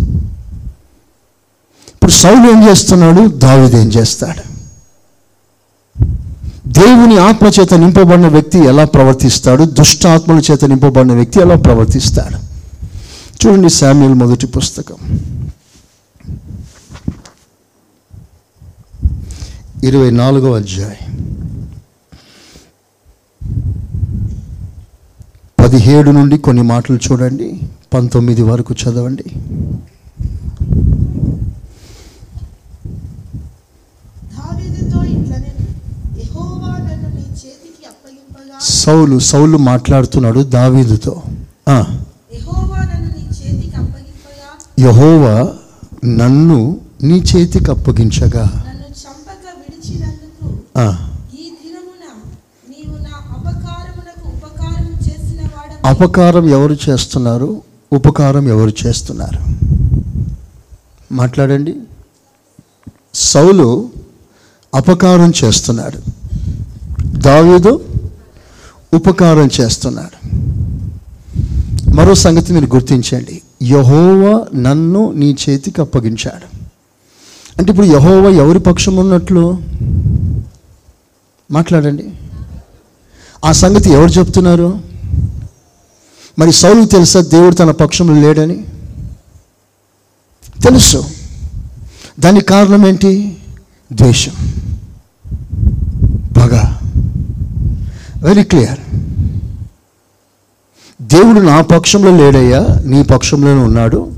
ఇప్పుడు 1.90 2.12
సౌలు 2.12 2.52
ఏం 2.52 2.70
చేస్తున్నాడు? 2.70 3.28
దావిది 3.28 3.78
ఏం 3.78 3.88
చేస్తాడు? 3.88 4.52
దేవుని 6.68 7.18
ఆత్మ 7.18 7.48
చేత 7.48 7.74
నింపబడిన 7.74 8.28
వ్యక్తి 8.28 8.60
ఎలా 8.60 8.86
ప్రవర్తిస్తాడు? 8.86 9.64
దుష్ట 9.64 10.08
ఆత్మల 10.08 10.42
చేత 10.52 10.66
నింపబడిన 10.66 11.14
వ్యక్తి 11.14 11.40
ఎలా 11.40 11.56
ప్రవర్తిస్తాడు? 11.56 12.52
చూడండి 13.46 13.70
శామ్యుల్ 13.70 14.14
మొదటి 14.14 14.48
పుస్తకం. 14.48 14.96
ఇరవై 19.84 20.10
నాలుగో 20.12 20.50
అధ్యాయం. 20.54 21.12
పదిహేడు 25.60 26.12
నుండి 26.12 26.38
కొన్ని 26.38 26.62
మాటలు 26.64 27.00
చూడండి 27.06 27.48
పంతొమ్మిది 27.94 28.42
వరకు 28.42 28.74
చదవండి. 28.82 29.28
సౌలు 38.76 39.20
సౌలు 39.30 39.58
మాట్లాడుతున్నాడు 39.62 40.42
దావీదుతో. 40.56 41.14
యెహోవా 44.80 45.34
నన్ను 46.20 46.60
నీ 47.04 47.18
చేతికి 47.30 47.72
అప్పగించగా 47.72 48.44
నన్ను 48.60 48.88
చంపక 49.02 49.46
విడిచినందుకు 49.60 50.48
ఆ, 50.48 50.50
ఈ 50.50 50.60
దినమున 50.60 50.60
నీవు 50.60 50.60
నా 50.60 50.60
అపకారమునకు 50.60 50.60
ఉపకారం 50.60 50.60
చేసిన 50.60 50.60
వాడ 50.60 50.60
అపకారం 55.86 56.50
ఎవరు 56.50 56.78
చేస్తున్నారు? 56.90 57.62
ఉపకారం 57.94 58.48
ఎవరు 58.48 58.88
చేస్తున్నారు? 58.88 59.40
మాట్లాడండి. 61.14 61.76
సౌలు 63.14 63.90
అపకారం 64.76 65.34
చేస్తున్నాడు. 65.44 65.98
దావీదు 67.18 67.86
ఉపకారం 68.94 69.50
చేస్తున్నాడు. 69.62 70.36
మరో 71.96 72.16
సంగతి 72.16 72.54
మీరు 72.54 72.66
గుర్తించండి. 72.66 73.42
యహోవా 73.64 74.60
నన్ను 74.60 75.12
నీ 75.12 75.36
చేతికి 75.50 75.82
అప్పగించాడు. 75.82 76.62
అంటే 77.58 77.72
ఇప్పుడు 77.72 77.88
యహోవా 77.88 78.30
ఎవరి 78.30 78.60
పక్షం 78.60 78.96
ఉన్నట్లు 78.96 79.60
మాట్లాడండి. 81.52 82.14
ఆ 83.46 83.52
సంగతి 83.52 83.90
ఎవరు 83.90 84.12
చెప్తున్నారు? 84.12 84.82
మరి 86.40 86.52
సౌలు 86.52 86.86
తెలుసా 86.86 87.22
దేవుడు 87.22 87.56
తన 87.56 87.72
పక్షంలో 87.72 88.22
లేడని? 88.22 88.66
తెలుసు. 90.64 91.06
దానికి 92.20 92.46
కారణం 92.46 92.88
ఏంటి? 92.88 93.38
ద్వేషం. 93.94 94.32
పగ 96.38 96.76
వెరీ 98.24 98.44
క్లియర్ 98.44 98.80
దేవుడు 101.02 101.40
నా 101.40 101.62
పక్షంలో 101.62 102.18
లేడయ్యా 102.18 102.68
నీ 102.86 103.04
పక్షంలోనే 103.04 103.62
ఉన్నాడు. 103.62 104.12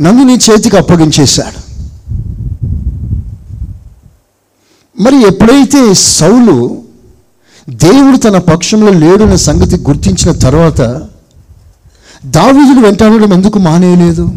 నన్ను 0.00 0.24
నీ 0.24 0.38
చేతికి 0.50 0.76
అప్పగించేశాడు. 0.76 1.63
మరి 5.00 5.26
ఎప్పుడైతే 5.26 5.94
సౌలు 5.94 6.82
దేవుడు 7.70 8.16
తన 8.16 8.38
పక్షంలో 8.38 8.92
లేడన్న 8.92 9.34
సంగతి 9.34 9.76
గుర్తించిన 9.76 10.32
తర్వాత 10.32 10.80
దావీదులు 12.24 12.80
వెంటాడడం 12.80 13.32
ఎందుకు 13.32 13.58
మానేయలేదు? 13.58 14.30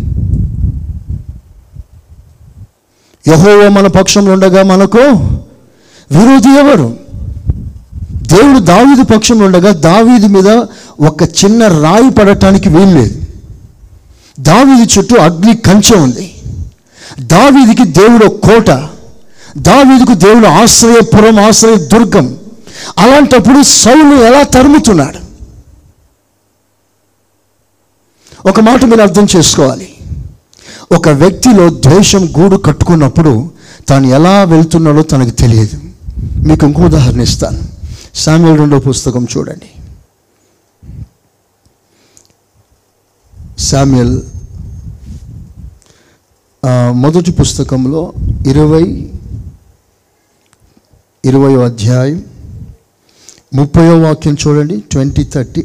యహోవా 3.27 3.69
మన 3.69 3.87
పక్షంలో 3.87 4.33
ఉండగా 4.33 4.63
మనకు 4.63 4.97
విరోధి 6.11 6.59
ఎవరు? 6.59 6.97
దేవుడు 8.15 8.59
దావీదు 8.59 9.03
పక్షంలో 9.03 9.45
ఉండగా 9.45 9.71
దావీదు 9.71 10.27
మీద 10.27 10.47
ఒక 11.07 11.23
చిన్న 11.23 11.67
రాయి 11.67 12.09
పడటానికి 12.09 12.69
వీల్లేదు. 12.69 13.21
దావీదు 14.39 14.99
చుట్టూ 14.99 15.17
అగ్ని 15.17 15.55
కంచె 15.55 15.97
ఉంది. 15.97 16.33
దావీదికి 17.19 17.83
దేవుడు 17.83 18.27
కోట. 18.27 18.89
దావీదుకు 19.57 20.13
దేవుడు 20.13 20.47
ఆశ్రయపురం 20.47 21.39
ఆశ్రయ 21.39 21.75
దుర్గం. 21.75 22.37
అలాంటప్పుడు 22.97 23.61
సౌలు 23.63 24.15
ఎలా 24.23 24.43
తరుముతున్నాడు? 24.43 25.19
ఒక 28.47 28.59
మాట 28.59 28.85
మీరు 28.85 29.01
అర్థం 29.01 29.27
చేసుకోవాలి. 29.35 29.93
ఒక 30.91 31.09
వ్యక్తిలో 31.09 31.69
ద్వేషం 31.69 32.25
గూడు 32.39 32.57
కట్టుకున్నప్పుడు 32.57 33.51
తాను 33.89 34.07
ఎలా 34.07 34.43
వెళ్తున్నాడో 34.43 35.01
తనకు 35.03 35.29
తెలియదు. 35.29 35.81
మీకు 36.47 36.65
ఇంకో 36.65 36.81
ఉదాహరణ 36.83 37.21
ఇస్తాను. 37.21 37.59
సామ్యుల్ 38.15 38.59
రెండో 38.59 38.79
పుస్తకం 38.79 39.27
చూడండి. 39.37 39.69
సామ్యుల్ 43.59 44.21
మొదటి 46.91 47.31
పుస్తకంలో 47.31 48.13
ఇరవై 48.47 49.11
ఇరవై 51.29 51.53
అధ్యాయం 51.67 52.19
ముప్పయో 53.57 53.95
వాక్యం 54.03 54.35
చూడండి 54.43 54.75
ట్వంటీ 54.91 55.23
థర్టీ. 55.33 55.63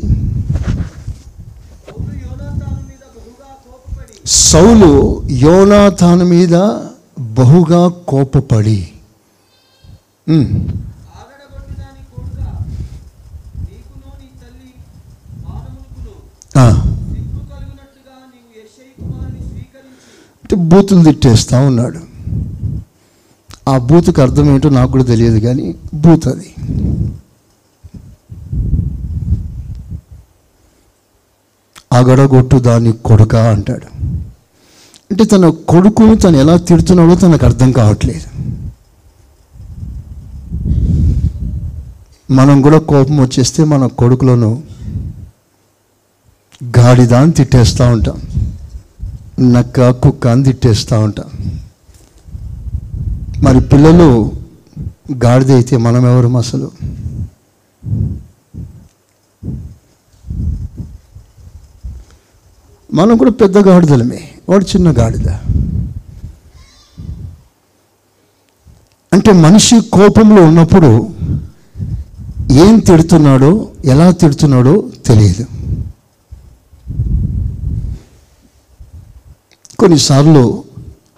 సౌలు 4.48 4.90
యోనాథాను 5.44 6.24
మీద 6.34 6.54
బహుగా 7.38 7.82
కోపపడి 8.12 8.80
అంటే 20.42 20.54
బూతులు 20.70 21.02
తిట్టేస్తా 21.06 21.56
ఉన్నాడు. 21.68 22.00
ఆ 23.68 23.78
బూత్కి 23.78 24.20
అర్థం 24.20 24.54
ఏంటో 24.54 24.68
నాకు 24.68 24.92
కూడా 24.92 25.04
తెలియదు 25.04 25.38
కానీ 25.38 25.74
బూత్ 25.94 26.28
అది. 26.28 26.54
అగడగొట్టు 31.92 32.56
దాన్ని 32.56 32.92
కొడుక 32.92 33.36
అంటాడు. 33.36 33.86
అంటే 35.10 35.24
తన 35.24 35.48
కొడుకును 35.48 36.14
తను 36.14 36.36
ఎలా 36.36 36.56
తిడుతున్నాడో 36.56 37.14
తనకు 37.14 37.44
అర్థం 37.44 37.72
కావట్లేదు. 37.72 38.42
మనం 42.32 42.62
కూడా 42.62 42.78
కోపం 42.78 43.16
వచ్చేస్తే 43.16 43.64
మన 43.64 43.86
కొడుకులను 43.86 44.62
గాడిద 46.78 47.14
అని 47.14 47.32
తిట్టేస్తూ 47.32 47.84
ఉంటాం. 47.86 48.22
నక్క 49.52 49.90
కుక్క 49.90 50.26
అని 50.26 50.44
తిట్టేస్తూ 50.44 51.00
ఉంటాం. 51.00 51.60
మరి 53.42 53.60
పిల్లలు 53.60 54.32
గాడిద 55.24 55.50
అయితే 55.50 55.76
మనం 55.76 56.06
ఎవరు 56.06 56.36
అసలు? 56.36 56.70
మనం 62.94 63.16
కూడా 63.16 63.30
పెద్ద 63.30 63.58
గాడిదలమే. 63.58 64.28
వాడు 64.48 64.64
చిన్న 64.64 64.92
గాడిద. 64.98 65.28
అంటే 69.12 69.32
మనిషి 69.32 69.80
కోపంలో 69.80 70.42
ఉన్నప్పుడు 70.42 71.10
ఏం 72.52 72.78
తిడుతున్నాడో 72.78 73.70
ఎలా 73.84 74.10
తిడుతున్నాడో 74.10 74.90
తెలియదు. 75.06 75.46
కొన్నిసార్లు 79.76 80.64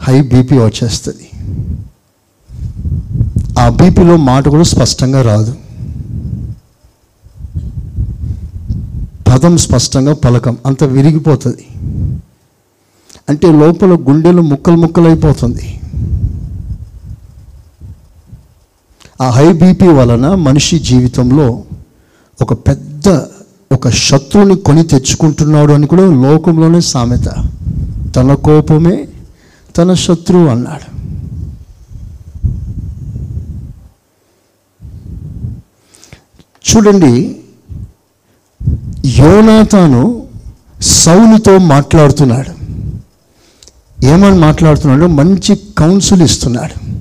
హై 0.00 0.22
బీపీ 0.22 0.58
వచ్చేస్తుంది. 0.58 1.30
ఆ 3.58 3.68
బీపీలో 3.68 4.16
మాట 4.16 4.48
కూడా 4.48 4.62
స్పష్టంగా 4.62 5.22
రాదు. 5.22 5.54
పదం 9.28 9.56
స్పష్టంగా 9.56 10.14
పలకం 10.14 10.56
అంత 10.66 10.84
విరిగిపోతుంది. 10.84 11.66
అంటే 13.28 13.52
లోపల 13.52 13.92
గుండెలు 13.92 14.42
ముక్కలు 14.42 14.76
ముక్కలు 14.76 15.04
అయిపోతుంది 15.04 15.80
ఆ 19.22 19.30
హై 19.30 19.52
బీపీ 19.52 19.88
వలన 19.88 20.34
మనిషి 20.34 20.78
జీవితంలో 20.78 21.62
ఒక 22.42 22.52
పెద్ద 22.52 23.08
ఒక 23.72 23.88
శత్రువుని 23.88 24.56
కొని 24.56 24.82
తెచ్చుకుంటున్నాడు 24.82 25.72
అని 25.72 25.86
కూడా 25.86 26.02
లోకంలోనే 26.02 26.80
సామెత. 26.80 27.24
తన 28.16 28.34
కోపమే 28.34 29.08
తన 29.76 29.94
శత్రువు 29.94 30.48
అన్నాడు. 30.48 30.93
చూడండి 36.64 37.36
యోనాతాను 39.06 40.22
సౌలుతో 40.82 41.58
మాట్లాడుతున్నాడు. 41.58 42.64
ఏమని 44.04 44.38
మాట్లాడుతున్నాడు? 44.38 45.06
మంచి 45.06 45.60
కౌన్సిల్ 45.78 46.22
ఇస్తున్నాడు. 46.22 46.94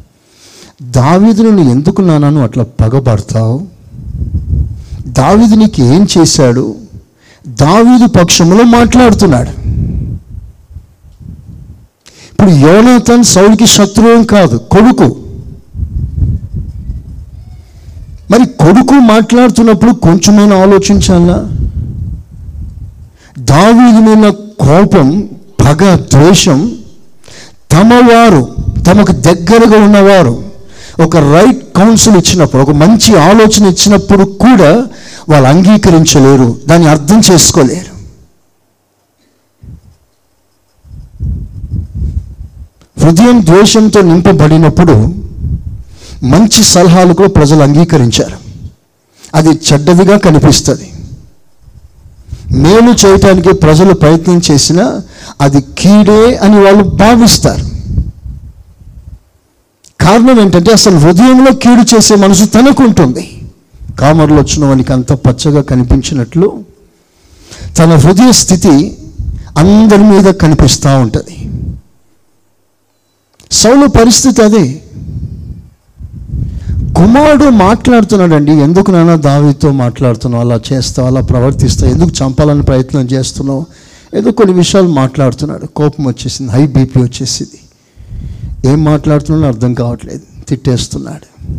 దావీదును 0.84 1.62
ఎందుకు 1.62 2.02
నాన్నను 2.02 2.44
అట్లా 2.44 2.64
పగబడతావు? 2.64 3.68
దావీదు 5.08 5.56
నీకు 5.56 5.82
ఏం 5.82 6.08
చేశాడు? 6.18 6.76
దావీదు 7.48 8.08
పక్షంలో 8.08 8.64
మాట్లాడుతున్నాడు. 8.64 9.50
ఇప్పుడు 12.32 12.50
యోనాథన్ 12.50 13.24
సౌలికి 13.24 13.68
శత్రువు 13.68 14.24
కాదు 14.24 14.58
కొడుకు. 14.58 15.23
మరి 18.32 18.46
కొడుకు 18.46 18.94
మాట్లాడుతున్నప్పుడు 18.94 19.92
కొంచెమైనా 19.92 20.56
ఆలోచించాలా? 20.62 21.38
దావీదు 23.40 24.02
మీద 24.08 24.30
కోపం 24.66 25.08
పగ 25.62 25.96
ద్వేషం 26.14 26.60
తమ 27.72 27.94
వారు 28.10 28.42
తమకు 28.88 29.12
దగ్గరగా 29.12 29.78
ఉన్నవారు 29.84 30.34
ఒక 31.04 31.18
రైట్ 31.18 31.62
కౌన్సిల్ 31.76 32.16
ఇచ్చినప్పుడు 32.16 32.62
ఒక 32.62 32.72
మంచి 32.72 33.12
ఆలోచన 33.20 33.64
ఇచ్చినప్పుడు 33.66 34.24
కూడా 34.24 34.72
వాళ్ళు 35.30 35.50
అంగీకరించలేరు 35.50 36.60
దాన్ని 36.66 36.88
అర్థం 36.88 37.22
చేసుకోలేరు. 37.32 37.92
హృదయం 42.98 43.46
ద్వేషంతో 43.46 44.02
నింపబడినప్పుడు 44.02 44.96
మంచి 46.24 46.64
సలహాలు 46.64 47.14
కూడా 47.14 47.30
ప్రజలు 47.30 47.64
అంగీకరించారు. 47.64 48.38
అది 49.36 49.50
చెడ్డదిగా 49.50 50.18
కనిపిస్తుంది. 50.18 50.94
మేలు 52.52 53.08
చేయటానికి 53.08 53.54
ప్రజలు 53.54 53.94
ప్రయత్నం 53.94 54.42
చేసినా 54.52 55.02
అది 55.42 55.62
కీడే 55.62 56.38
అని 56.38 56.60
వాళ్ళు 56.60 56.84
భావిస్తారు. 56.84 57.74
కారణం 60.02 60.42
ఏంటంటే 60.42 60.72
అసలు 60.72 60.98
హృదయంలో 60.98 61.52
కీడు 61.52 61.96
చేసే 61.96 62.16
మనసు 62.16 62.46
తనకు 62.46 62.84
ఉంటుంది 62.84 63.42
కామర్లు 64.00 64.36
వచ్చిన 64.36 64.66
వానికి 64.66 64.94
అంత 64.94 65.14
పచ్చగా 65.14 65.62
కనిపించినట్లు 65.62 66.64
తన 67.78 67.96
హృదయ 67.96 68.32
స్థితి 68.32 68.98
అందరి 69.58 70.04
మీద 70.04 70.26
కనిపిస్తూ 70.26 70.98
ఉంటుంది. 70.98 71.50
సౌలు 73.52 73.88
పరిస్థితి 73.88 74.44
అదే. 74.44 74.82
కుమారుడు 76.96 77.44
మాట్లాడుతున్నాడండి. 77.44 78.52
ఎందుకు 78.52 78.92
నాన్న 78.92 79.16
దావితో 79.16 79.72
మాట్లాడుతున్నావు? 79.72 80.44
అలా 80.44 80.60
చేస్తావు 80.74 81.08
అలా 81.08 81.22
ప్రవర్తిస్తావు? 81.22 81.92
ఎందుకు 81.92 82.10
చంపాలని 82.10 82.62
ప్రయత్నం 82.62 83.02
చేస్తున్నావు? 83.02 83.66
ఏదో 84.16 84.32
కొన్ని 84.32 84.56
విషయాలు 84.56 84.88
మాట్లాడుతున్నాడు. 84.88 85.66
కోపం 85.66 86.06
వచ్చేసింది 86.06 86.52
హై 86.52 86.68
బీపీ 86.68 87.02
వచ్చేసింది. 87.02 87.60
ఏం 88.70 88.84
మాట్లాడుతున్నాడో 88.84 89.48
అర్థం 89.48 89.74
కావట్లేదు. 89.74 90.22
తిట్టేస్తున్నాడు. 90.48 91.52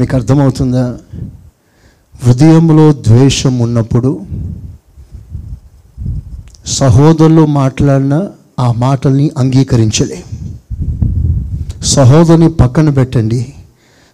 మీకు 0.00 0.16
అర్థమవుతుందా? 0.16 0.96
హృదయంలో 2.22 2.92
ద్వేషం 2.92 3.58
ఉన్నప్పుడు 3.58 4.20
సహోదరులు 6.66 7.46
మాట్లాడిన 7.46 8.26
ఆ 8.60 8.72
మాటల్ని 8.72 9.30
అంగీకరించలే 9.38 10.24
సహోదరుని 11.84 12.50
పక్కన 12.50 12.90
పెట్టండి. 12.90 13.54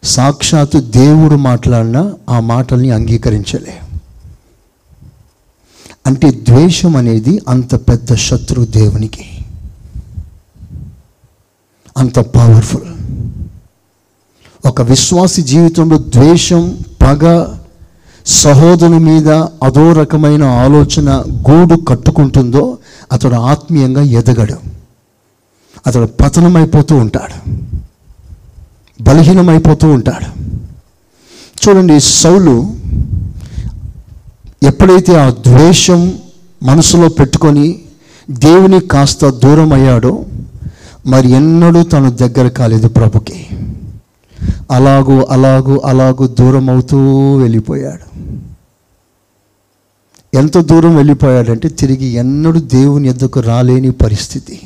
సాక్షాత్తు 0.05 0.79
దేవుడు 0.79 1.35
మాట్లాడిన 1.35 2.13
ఆ 2.31 2.41
మాటల్ని 2.41 2.91
అంగీకరించలే. 2.91 3.79
అంటే 6.07 6.31
ద్వేషం 6.31 6.97
అనేది 6.97 7.43
అంత 7.49 7.75
పెద్ద 7.75 8.15
శత్రు 8.15 8.63
దేవునికి. 8.63 9.25
అంత 11.99 12.19
పవర్ఫుల్ 12.19 12.95
ఒక 14.67 14.83
విశ్వాసి 14.83 15.43
జీవితంలో 15.43 15.99
ద్వేషం 15.99 16.79
పగ 17.03 17.47
సహోదరుని 18.27 18.99
మీద 18.99 19.29
అదో 19.63 19.93
రకమైన 19.93 20.45
ఆలోచన 20.45 21.25
గూడు 21.51 21.75
కట్టుకుంటుందో 21.75 22.79
అతడు 23.13 23.35
ఆత్మీయంగా 23.35 24.03
ఎదగడు. 24.03 24.74
అతడు 25.87 26.07
పతనమైపోతూ 26.07 26.97
ఉంటాడు. 26.97 27.51
బలహీనమైపోతూ 29.03 29.89
ఉంటాడు. 29.89 30.45
చూడండి 31.65 32.01
సౌలు 32.01 32.73
ఎప్పుడైతే 34.63 35.15
ఆ 35.15 35.31
ద్వేషం 35.31 36.15
మనసులో 36.63 37.09
పెట్టుకొని 37.09 37.81
దేవుని 38.31 38.81
కాస్త 38.81 39.29
దూరం 39.29 39.73
అయ్యాడో 39.73 40.25
మరి 41.07 41.31
ఎన్నడూ 41.31 41.83
తను 41.83 42.11
దగ్గర 42.11 42.49
కాలేదు 42.49 42.89
ప్రభుకి. 42.89 43.47
అలాగూ 44.71 45.25
అలాగూ 45.31 45.83
అలాగూ 45.85 46.27
దూరం 46.27 46.71
అవుతూ 46.71 46.99
వెళ్ళిపోయాడు. 47.37 48.19
ఎంత 50.37 50.59
దూరం 50.59 50.97
వెళ్ళిపోయాడంటే 50.97 51.69
తిరిగి 51.69 52.07
ఎన్నడూ 52.07 52.61
దేవుని 52.61 53.09
ఎద్దకు 53.09 53.41
రాలేని 53.41 53.91
పరిస్థితి. 53.91 54.61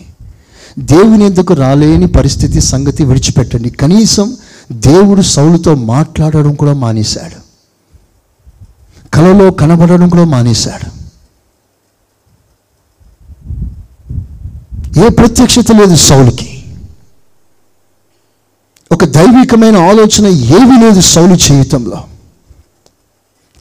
దేవుని 0.78 1.24
ఎందుకు 1.24 1.54
రాలేని 1.54 2.08
పరిస్థితి 2.08 2.60
సంగతి 2.60 3.04
విడిచిపెట్టండి. 3.04 3.70
కనీసం 3.70 4.36
దేవుడు 4.72 5.22
సౌలుతో 5.22 5.74
మాట్లాడడం 5.74 6.54
కూడా 6.54 6.72
మానేశాడు. 6.72 7.48
కలలో 9.14 9.50
కనబడడం 9.50 10.08
కూడా 10.08 10.24
మానేశాడు. 10.24 10.98
ఏ 15.04 15.08
ప్రత్యక్షత 15.08 15.66
లేదు 15.72 15.96
సౌలుకి. 15.96 16.62
ఒక 18.92 19.04
దైవికమైన 19.04 19.76
ఆలోచన 19.76 20.26
ఏమీ 20.26 20.82
లేదు 20.82 21.00
సౌలు 21.00 21.34
జీవితంలో. 21.34 22.04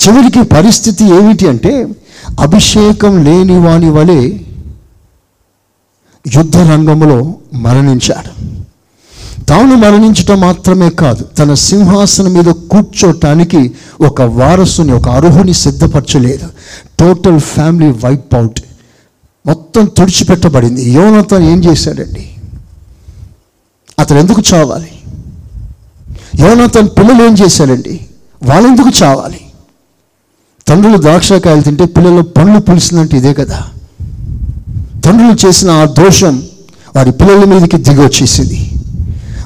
చివరికి 0.08 0.44
పరిస్థితి 0.44 1.04
ఏమిటి 1.04 1.48
అంటే 1.48 1.88
అభిషేకం 2.40 3.24
లేని 3.24 3.60
వాని 3.60 3.90
వలె 3.90 4.40
యుద్ధ 6.36 6.58
రంగంలో 6.58 7.36
మరణించాడు. 7.54 8.48
తాను 9.44 9.76
మరణించటం 9.76 10.40
మాత్రమే 10.40 10.90
కాదు 10.90 11.24
తన 11.24 11.54
సింహాసనం 11.54 12.34
మీద 12.34 12.46
కూర్చోటానికి 12.46 13.74
ఒక 14.02 14.22
వారసుని 14.22 14.92
ఒక 14.92 15.10
అర్హుని 15.10 15.54
సిద్ధపరచలేదు. 15.54 16.50
టోటల్ 17.00 17.40
ఫ్యామిలీ 17.40 17.92
వైప్ 17.92 18.36
అవుట్ 18.36 18.62
మొత్తం 19.46 19.86
తుడిచిపెట్టబడింది. 19.86 20.90
యోనతను 20.90 21.44
ఏం 21.44 21.64
చేశాడండి? 21.64 22.30
అతను 24.00 24.20
ఎందుకు 24.20 24.42
చావాలి? 24.54 24.92
యోనతన్ 26.40 26.90
పిల్లలు 26.90 27.24
ఏం 27.24 27.34
చేశాడండి? 27.34 28.00
వాళ్ళెందుకు 28.44 28.90
చావాలి? 29.04 29.40
తండ్రులు 30.68 30.98
ద్రాక్షకాయలు 30.98 31.62
తింటే 31.62 31.86
పిల్లలు 31.86 32.22
పండ్లు 32.22 32.60
పులిసిందంటే 32.60 33.18
ఇదే 33.18 33.34
కదా. 33.34 33.68
తండ్రులు 35.08 35.48
చేసిన 35.48 35.70
ఆ 35.72 35.84
దోషం 35.86 36.44
వారి 36.96 37.12
పిల్లల 37.12 37.44
మీదకి 37.44 37.78
దిగి 37.78 38.02
వచ్చేసింది. 38.02 38.62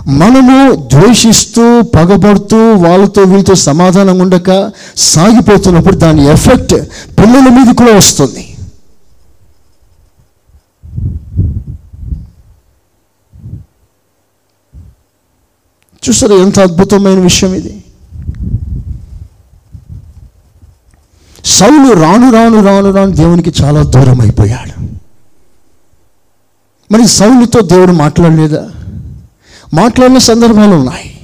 మనము 0.07 0.75
ద్వేషిస్తూ 0.93 1.81
పగబడుతూ 1.95 2.59
వాళ్ళతో 2.85 3.21
వీళ్ళతో 3.21 3.55
సమాధానం 3.55 4.19
ఉండక 4.19 4.71
సాగిపోతున్నప్పుడు 4.97 5.95
దాని 5.95 6.23
ఎఫెక్ట్ 6.25 6.73
పిల్లల 7.19 7.47
మీద 7.57 7.75
కూడా 7.75 7.93
వస్తుంది. 7.97 8.45
చూసారా 16.03 16.35
ఎంత 16.35 16.59
అద్భుతమైన 16.59 17.19
విషయం 17.19 17.53
ఇది? 17.53 17.73
సౌలు 21.45 21.89
రాను 22.03 22.27
రాను 22.31 22.63
రాను 22.63 22.91
రాను 22.91 23.11
దేవునికి 23.11 23.63
చాలా 23.63 23.83
దూరం 23.83 24.21
అయిపోయాడు. 24.21 24.90
మరి 26.91 27.07
సౌలుతో 27.07 27.61
దేవుడు 27.61 27.91
మాట్లాడలేదా? 27.91 28.71
మాట్లాడిన 29.73 30.17
సందర్భాలు 30.17 30.75
ఉన్నాయి. 30.75 31.19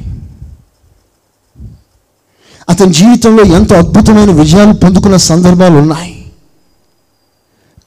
అతని 2.69 2.93
జీవితంలో 2.93 3.43
ఎంతో 3.43 3.75
అద్భుతమైన 3.75 4.31
విజయాలు 4.31 4.73
పొందుకున్న 4.73 5.15
సందర్భాలు 5.15 5.77
ఉన్నాయి. 5.77 6.31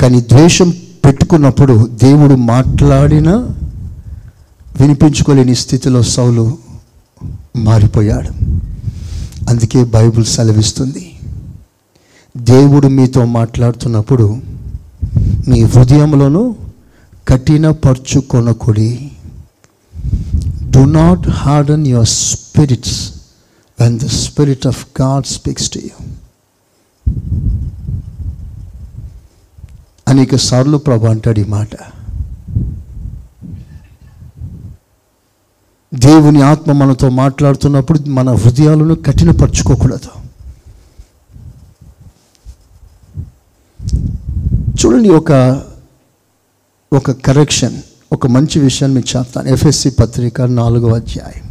కానీ 0.00 0.20
ద్వేషం 0.20 0.72
పెట్టుకున్నప్పుడు 1.04 1.88
దేవుడు 1.92 2.34
మాట్లాడిన 2.34 3.30
వినిపించుకోలేని 4.80 5.54
స్థితిలో 5.54 6.02
సౌలు 6.02 6.58
మారిపోయాడు. 7.56 8.28
అందుకే 9.48 9.84
బైబిల్ 9.84 10.24
సెలవిస్తుంది. 10.24 11.12
దేవుడు 12.36 12.88
మీతో 12.88 13.24
మాట్లాడుతున్నప్పుడు 13.24 14.38
మీ 15.48 15.62
హృదయంలోనూ 15.62 16.56
కఠినపరుచుకొనకుడి 17.30 19.10
do 20.70 20.84
not 20.84 21.28
harden 21.28 21.86
your 21.86 22.08
spirits 22.08 23.14
when 23.80 24.00
the 24.00 24.06
spirit 24.06 24.66
of 24.66 24.86
God 25.02 25.26
speaks 25.26 25.70
to 25.70 25.78
you 25.78 26.06
అనేక 30.08 30.36
సార్లు 30.36 30.76
ప్రభు 30.76 31.06
అంటాడు 31.06 31.40
ఈ 31.40 31.44
మాట. 31.44 31.68
దేవుని 35.94 36.42
ఆత్మ 36.42 36.72
మనతో 36.72 37.08
మాట్లాడుతున్నప్పుడు 37.08 38.08
మన 38.08 38.30
హృదయాలను 38.30 38.94
కఠినపరచుకోకూడదు. 38.94 40.10
చూడండి 44.80 45.08
ఒక 45.08 45.32
ఒక 46.92 47.10
కరెక్షన్ 47.10 47.82
ఒక 48.12 48.26
మంచి 48.26 48.60
విషయాన్ని 48.60 48.96
మీకు 48.96 49.18
చెప్తాను. 49.18 49.48
ఎఫ్ఎస్సి 49.48 49.90
పత్రిక 49.90 50.42
నాలుగో 50.42 50.94
అధ్యాయం. 50.94 51.50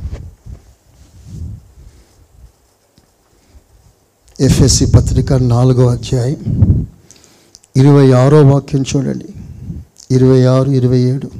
ఎఫ్ఎస్సి 4.41 4.85
పత్రిక 4.85 5.33
నాలుగో 5.33 5.87
అధ్యాయం. 5.87 6.87
ఇరవై 7.75 8.11
ఆరో 8.11 8.45
వాక్యం 8.45 8.85
చూడండి. 8.95 9.25
ఇరవై 10.11 10.43
ఆరు 10.43 10.71
ఇరవై 10.71 10.99
ఏడు. 10.99 11.31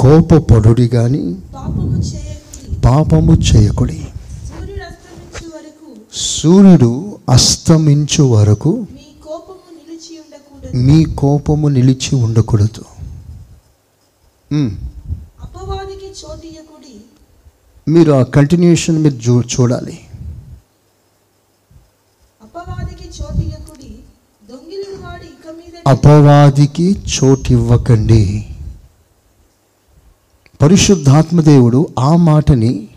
కోపపడుడి 0.00 0.88
కానీ 0.88 1.36
పాపము 2.84 3.34
చేయకుడి. 3.34 4.06
సూర్యుడు 6.14 7.18
అస్తమించు 7.30 8.22
వరకు 8.22 8.86
మీ 10.74 11.04
కోపము 11.04 11.68
నిలిచి 11.68 12.14
ఉండకూడదు. 12.14 12.84
మీరు 17.88 18.12
ఆ 18.12 18.22
కంటిన్యూషన్ 18.22 18.98
మీరు 18.98 19.14
చూ 19.14 19.40
చూడాలి. 19.40 20.00
అపవాదికి 22.42 23.08
అపవాదికి 25.86 26.96
చోటివ్వకండి. 27.08 28.46
పరిశుద్ధాత్మదేవుడు 30.62 31.88
ఆ 31.98 32.16
మాటని 32.16 32.88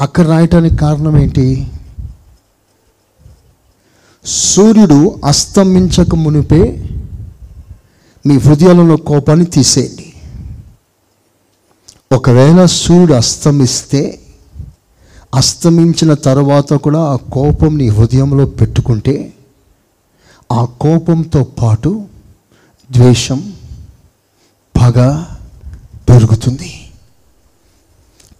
అక్కడ 0.00 0.26
రాయటానికి 0.26 0.76
కారణం 0.76 1.18
ఏంటి? 1.18 1.70
సూర్యుడు 4.24 5.20
అస్తమించక 5.24 6.14
మునిపే 6.14 6.90
మీ 8.26 8.38
హృదయాలలో 8.38 8.96
కోపాన్ని 8.96 9.46
తీసేయండి. 9.46 10.12
ఒకవేళ 12.12 12.64
సూర్యుడు 12.64 13.12
అస్తమిస్తే 13.12 14.20
అస్తమించిన 15.34 16.14
తర్వాత 16.14 16.72
కూడా 16.72 17.00
ఆ 17.00 17.16
కోపం 17.16 17.78
నీ 17.78 17.88
హృదయంలో 17.88 18.46
పెట్టుకుంటే 18.46 19.32
ఆ 20.52 20.64
కోపంతో 20.64 21.44
పాటు 21.44 22.04
ద్వేషం 22.90 23.52
పగ 24.76 25.24
పెరుగుతుంది. 26.08 26.90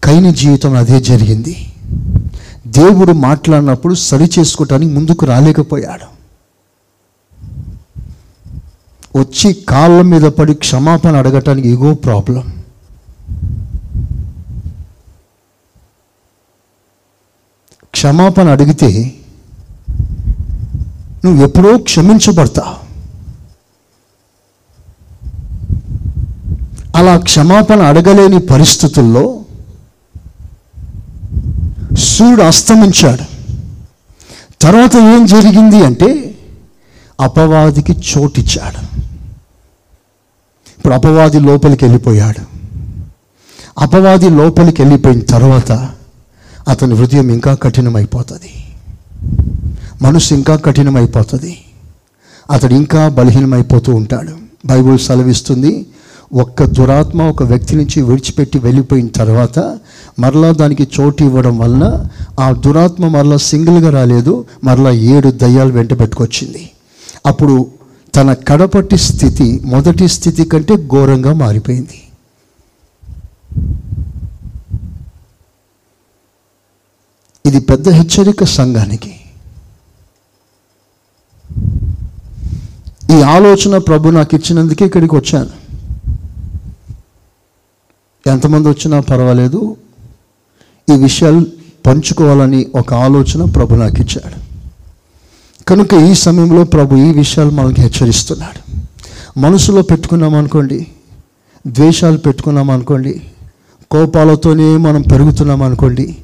కైని 0.05 0.35
జీవితం 0.35 0.77
అదే 0.77 1.01
జరిగింది. 1.01 1.73
దేవుడు 2.67 3.13
మాట్లాడినప్పుడు 3.13 3.95
సరి 3.95 4.31
చేసుకోవటానికి 4.39 4.93
ముందుకు 4.93 5.27
రాలేకపోయాడు. 5.27 6.16
వచ్చి 9.17 9.53
కాళ్ళ 9.69 10.03
మీద 10.03 10.23
పడి 10.23 10.55
క్షమాపణ 10.55 11.17
అడగటానికి 11.17 11.69
ఇగో 11.69 11.95
ప్రాబ్లం 11.95 12.45
క్షమాపణ 17.95 18.49
అడిగితే 18.49 18.91
నువ్వు 21.25 21.45
ఎప్పుడో 21.45 21.79
క్షమించబడతావు 21.79 22.75
అలా 26.99 27.17
క్షమాపణ 27.19 27.83
అడగలేని 27.83 28.39
పరిస్థితుల్లో 28.47 29.25
సూర్యుడు 31.99 32.43
అస్తమించాడు. 32.43 33.25
తర్వాత 34.63 34.97
ఏం 34.97 35.27
జరిగింది 35.27 35.85
అంటే 35.87 36.09
అపవాదికి 37.21 37.95
చోటిచ్చాడు. 38.11 38.96
ఇప్పుడు 40.87 40.99
అపవాది 40.99 41.41
లోపలికి 41.41 41.85
వెళ్ళిపోయాడు. 41.85 42.43
అపవాది 43.79 44.31
లోపలికి 44.31 44.83
వెళ్ళిపోయిన 44.83 45.21
తర్వాత 45.21 45.91
అతని 46.69 46.95
హృదయం 46.95 47.31
ఇంకా 47.31 47.55
కఠినమైపోతుంది. 47.55 48.53
మనసు 50.03 50.35
ఇంకా 50.35 50.57
కఠినమైపోతుంది. 50.57 51.59
అతడు 52.51 52.75
ఇంకా 52.75 53.09
బలహీనమైపోతూ 53.09 53.95
ఉంటాడు. 53.95 54.31
బైబుల్ 54.67 54.99
సెలవిస్తుంది 54.99 55.87
ఒక్క 56.33 56.65
దురాత్మ 56.65 57.23
ఒక 57.23 57.43
వ్యక్తి 57.43 57.77
నుంచి 57.77 58.03
విడిచిపెట్టి 58.03 58.59
వెళ్ళిపోయిన 58.59 59.07
తర్వాత 59.07 59.79
మరలా 60.19 60.53
దానికి 60.53 60.89
చోటు 61.01 61.25
ఇవ్వడం 61.25 61.59
వలన 61.59 62.05
ఆ 62.41 62.51
దురాత్మ 62.53 63.09
మరలా 63.09 63.37
సింగిల్గా 63.37 63.91
రాలేదు 63.91 64.45
మరలా 64.65 64.91
ఏడు 64.91 65.31
దయ్యాలు 65.31 65.73
వెంట 65.73 66.01
పెట్టుకొచ్చింది. 66.01 66.71
అప్పుడు 67.27 67.67
తన 68.17 68.33
కడపటి 68.33 68.97
స్థితి 68.97 69.61
మొదటి 69.65 70.09
స్థితి 70.09 70.45
కంటే 70.45 70.77
ఘోరంగా 70.77 71.33
మారిపోయింది. 71.33 72.03
ఇది 77.47 77.61
పెద్ద 77.61 77.89
హెచ్చరిక 77.89 78.45
సంఘానికి. 78.45 79.21
ఈ 83.11 83.23
ఆలోచన 83.23 83.79
ప్రభు 83.79 84.09
నాకు 84.09 84.37
ఇచ్చినందుకే 84.37 84.87
ఇక్కడికి 84.87 85.15
వచ్చాను. 85.15 85.51
ఎంతమంది 88.31 88.69
వచ్చినా 88.69 89.01
పర్వాలేదు. 89.01 89.77
ఈ 90.95 90.97
విషయాలు 90.97 91.47
పంచుకోవాలని 91.87 92.67
ఒక 92.75 92.95
ఆలోచన 92.95 93.45
ప్రభు 93.51 93.75
నాకు 93.75 93.97
ఇచ్చాడు. 93.97 94.46
కనుక 95.69 95.95
ఈ 95.95 96.15
సమయంలో 96.15 96.65
ప్రభు 96.65 96.97
ఈ 96.97 97.13
విషయాలు 97.13 97.51
మనకి 97.51 97.81
హెచ్చరిస్తున్నాడు. 97.81 98.61
మనసులో 99.39 99.83
పెట్టుకున్నాం 99.83 100.35
అనుకోండి 100.35 100.87
ద్వేషాలు 101.67 102.19
పెట్టుకున్నాం 102.19 102.71
అనుకోండి 102.71 103.23
కోపాలతోనే 103.91 104.77
మనం 104.77 105.03
పెరుగుతున్నాం 105.03 105.63
అనుకోండి 105.63 106.17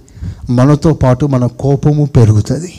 మనతో 0.51 0.93
పాటు 0.93 1.27
మన 1.27 1.47
కోపము 1.47 2.05
పెరుగుతుంది. 2.05 2.73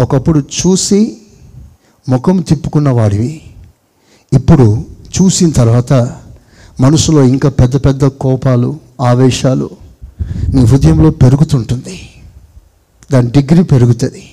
ఒకప్పుడు 0.00 0.40
చూసి 0.40 1.16
ముఖం 2.08 2.40
తిప్పుకున్న 2.40 2.88
వాడివి. 2.88 3.40
ఇప్పుడు 4.32 4.84
చూసిన 5.16 5.50
తర్వాత 5.50 5.92
మనసులో 6.80 7.24
ఇంకా 7.24 7.48
పెద్ద 7.48 7.76
పెద్ద 7.76 8.04
కోపాలు 8.04 8.78
ఆవేశాలు 9.00 9.70
నీ 10.54 10.64
హృదయంలో 10.64 11.10
పెరుగుతుంటుంది. 11.10 12.08
దాని 13.12 13.30
డిగ్రీ 13.30 13.62
పెరుగుతుంది. 13.62 14.30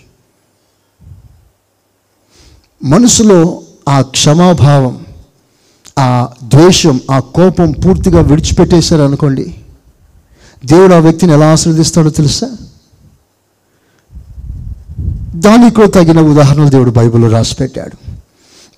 మనసులో 2.84 3.62
ఆ 3.90 4.02
క్షమాభావం 4.02 5.06
ఆ 6.00 6.28
ద్వేషం 6.44 7.00
ఆ 7.12 7.20
కోపం 7.20 7.72
పూర్తిగా 7.72 8.22
విడిచిపెట్టేశారు 8.22 9.02
అనుకోండి 9.02 9.56
దేవుడు 10.66 10.94
ఆ 10.94 10.98
వ్యక్తిని 10.98 11.34
ఎలా 11.34 11.52
ఆశీర్వదిస్తాడో 11.52 12.10
తెలుసా? 12.10 12.50
దానికి 15.36 15.88
తగిన 15.88 16.22
ఉదాహరణలు 16.22 16.70
దేవుడు 16.70 16.92
బైబిల్లో 16.92 17.30
రాసి 17.30 17.56
పెట్టాడు. 17.56 18.12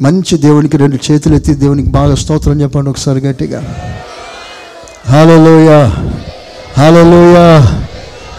మంచి 0.02 0.38
దేవునికి 0.38 0.78
రెండు 0.78 1.12
చేతులు 1.12 1.36
ఎత్తి 1.36 1.54
దేవునికి 1.54 1.90
బాగా 1.90 2.16
స్తోత్రం 2.16 2.62
చెప్పండి 2.62 2.90
ఒకసారి 2.90 3.20
గట్టిగా. 3.20 3.62
హాలలోయ 5.08 5.86
హాలలోయ 6.78 7.60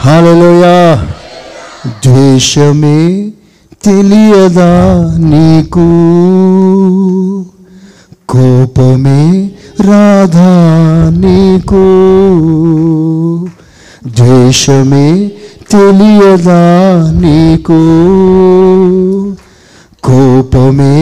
హాలలోయ 0.01 0.64
ద్వేషమే 1.85 2.99
తెలియదా 3.85 4.70
నీకు 5.23 5.87
కోపమే 8.29 9.20
రాధా 9.81 10.53
నీకు 11.16 11.83
ద్వేషమే 14.16 15.09
తెలియదా 15.70 16.62
నీకు 17.20 17.81
కోపమే 20.03 20.97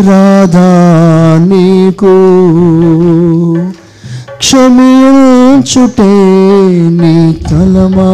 రాధా 0.00 0.68
నీకు 1.46 2.14
క్షమించుటే 4.40 6.12
నీ 6.98 7.16
తలమా 7.42 8.12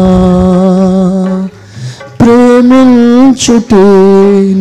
ప్రేమించుటే 2.55 3.83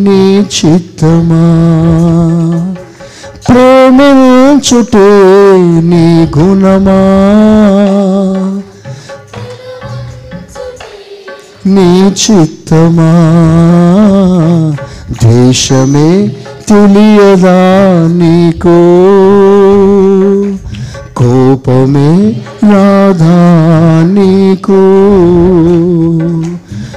నీ 0.05 0.21
చిత్తమా 0.55 1.41
ప్రేమించుటే 3.47 5.09
నీ 5.91 6.05
గుణమా 6.37 6.97
నీ 11.75 11.89
చిత్తమా 12.23 13.11
ద్వేషమే 15.21 16.09
తెలియదా 16.71 17.59
నీకు 18.15 18.79
కోపమే 21.21 22.11
రాధా 22.73 23.37
నీకు 24.15 24.81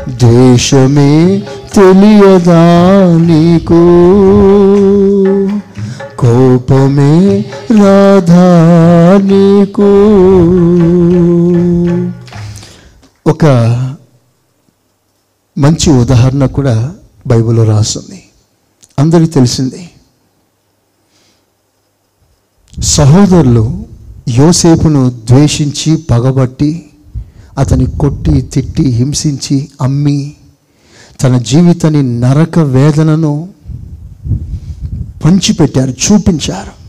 ద్వేషమే 0.09 1.43
తెలియదా 1.73 2.63
నీకు? 3.17 3.81
కోపమే 6.17 7.45
రాధా 7.71 8.47
నీకు? 9.23 9.89
ఒక 13.29 13.45
మంచి 15.57 15.91
ఉదాహరణ 15.91 16.45
కూడా 16.45 16.95
బైబిల్లో 17.27 17.63
రాస్తుంది. 17.63 18.23
అందరికీ 18.99 19.31
తెలిసింది. 19.31 19.89
సహోదరులు 22.83 23.85
యోసేపును 24.29 25.09
ద్వేషించి 25.09 25.97
పగబట్టి 25.97 26.89
అతని 27.57 27.85
కొట్టి 27.85 28.41
తిట్టి 28.41 28.83
హింసించి 28.83 29.69
అమ్మి 29.81 30.33
తన 31.23 31.37
జీవితాన్ని 31.37 32.19
నరక 32.19 32.59
వేదనను 32.59 33.49
పంచిపెట్టారు 35.25 35.91
చూపించారు. 35.91 36.85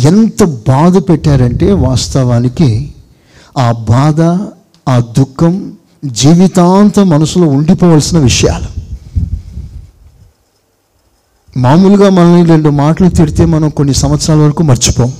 ఎంత 0.00 0.44
బాధ 0.44 0.96
పెట్టారంటే 0.96 1.72
వాస్తవానికి 1.72 2.94
ఆ 3.58 3.72
బాధ 3.72 4.20
ఆ 4.88 4.98
దుఃఖం 4.98 5.76
జీవితాంతం 6.04 7.08
మనసులో 7.08 7.48
ఉండిపోవలసిన 7.48 8.18
విషయాలు. 8.18 8.82
మామూలుగా 11.58 12.10
మనల్ని 12.10 12.44
రెండు 12.44 12.68
మాటలు 12.68 13.08
తిడితే 13.08 13.44
మనం 13.44 13.68
కొన్ని 13.68 13.94
సంవత్సరాల 13.94 14.38
వరకు 14.38 14.62
మర్చిపోం 14.62 15.12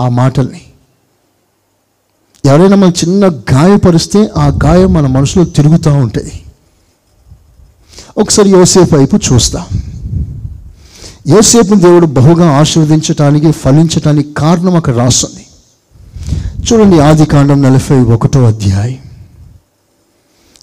ఆ 0.00 0.08
మాటల్ని. 0.08 0.60
ఎవరైనా 2.44 2.76
మనం 2.76 2.90
చిన్న 2.90 3.28
గాయపరిస్తే 3.28 4.30
ఆ 4.36 4.58
గాయం 4.64 4.92
మన 4.92 5.06
మనసులో 5.06 5.44
తిరుగుతూ 5.44 5.92
ఉంటుంది 5.92 6.42
ఒకసారి 8.18 8.50
యోసేపు 8.50 8.96
వైపు 8.96 9.16
చూస్తాం. 9.16 9.66
యోసేపు 11.26 11.74
దేవుడు 11.74 12.06
బహుగా 12.06 12.50
ఆశీర్వదించటానికి 12.50 13.52
ఫలించటానికి 13.52 14.34
కారణం 14.34 14.76
అక్కడ 14.76 14.96
రాస్తుంది. 14.96 15.46
చూడండి 16.72 17.00
ఆది 17.00 17.26
కాండం 17.26 17.62
నలభై 17.62 18.00
ఒకటో 18.00 18.44
అధ్యాయం. 18.44 18.98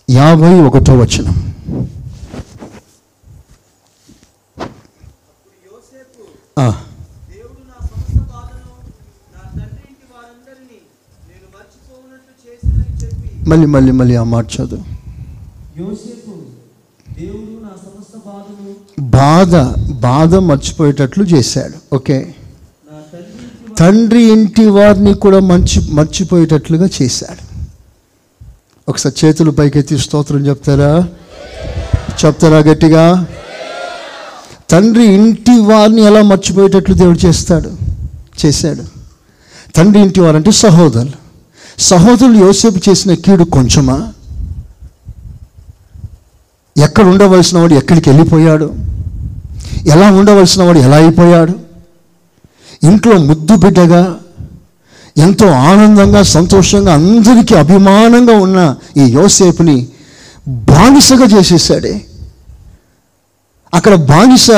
యాభై 0.10 0.62
ఒకటో 0.62 0.94
వచనం. 0.98 1.54
ఆ, 6.60 6.70
దేవుడు 6.70 7.62
నా 7.68 7.88
సమస్త 7.88 8.18
బాధను 8.18 8.70
నా 9.34 9.50
తండ్రి 9.50 9.88
ఇంటి 9.90 10.06
వారందరినీ 10.14 10.80
నేను 11.30 11.48
మర్చిపోనట్లు 11.54 12.34
చేసినని 12.46 13.04
చెప్పి 13.04 13.37
మళ్ళీ 13.48 13.68
మళ్ళీ 13.68 13.92
మళ్ళీ 13.92 14.16
ఆ 14.16 14.24
మాట 14.24 14.46
చదువు. 14.62 14.98
బాధ 19.00 19.56
బాధ 19.92 20.36
మర్చిపోయేటట్లు 20.36 21.24
చేశాడు. 21.24 21.96
ఓకే? 21.96 22.14
నా 22.14 23.00
తండ్రి 23.78 24.22
ఇంటి 24.22 24.24
తండ్రి 24.24 24.24
ఇంటి 24.24 24.66
వారిని 24.66 25.14
కూడా 25.14 25.40
మంచి 25.40 25.92
మర్చిపోయేటట్లుగా 25.92 26.90
చేశాడు. 27.02 27.66
ఒకసారి 28.90 29.28
చేతులు 29.28 29.52
పైకెత్తి 29.52 29.98
స్తోత్రం 29.98 30.48
చెప్తారా? 30.48 31.08
చెప్తారా 32.26 32.58
గట్టిగా? 32.58 33.26
తండ్రి 34.70 35.04
ఇంటి 35.04 35.60
వారిని 35.60 36.02
ఎలా 36.02 36.22
మర్చిపోయేటట్లు 36.22 36.96
దేవుడు 36.96 37.18
చేస్తాడు? 37.18 37.72
చేశాడు. 38.46 38.84
తండ్రి 39.76 40.02
ఇంటి 40.02 40.22
వారంటే 40.22 40.52
సహోదరులు. 40.52 41.27
సహోదరులు 41.80 42.38
యోసేపు 42.38 42.90
చేసిన 42.90 43.14
కీడు 43.14 43.44
కొంచెమా? 43.44 44.14
ఎక్కడ 46.78 47.06
ఉండవలసిన 47.06 47.60
వాడు 47.60 47.74
ఎక్కడికి 47.74 48.10
వెళ్ళిపోయాడు? 48.10 48.74
ఎలా 49.86 50.12
ఉండవలసిన 50.12 50.64
వాడు 50.64 50.80
ఎలా 50.80 50.98
అయిపోయాడు? 50.98 51.54
ఇంట్లో 52.84 53.18
ముద్దు 53.18 53.56
బిడ్డగా 53.56 54.20
ఎంతో 55.18 55.48
ఆనందంగా 55.48 56.24
సంతోషంగా 56.24 56.94
అందరికీ 56.94 57.56
అభిమానంగా 57.56 58.38
ఉన్న 58.38 58.76
ఈ 58.98 59.02
యోసేపుని 59.02 59.88
బానిసగా 60.48 61.26
చేసేసాడే 61.26 62.06
అక్కడ 63.74 63.96
బానిస 63.96 64.52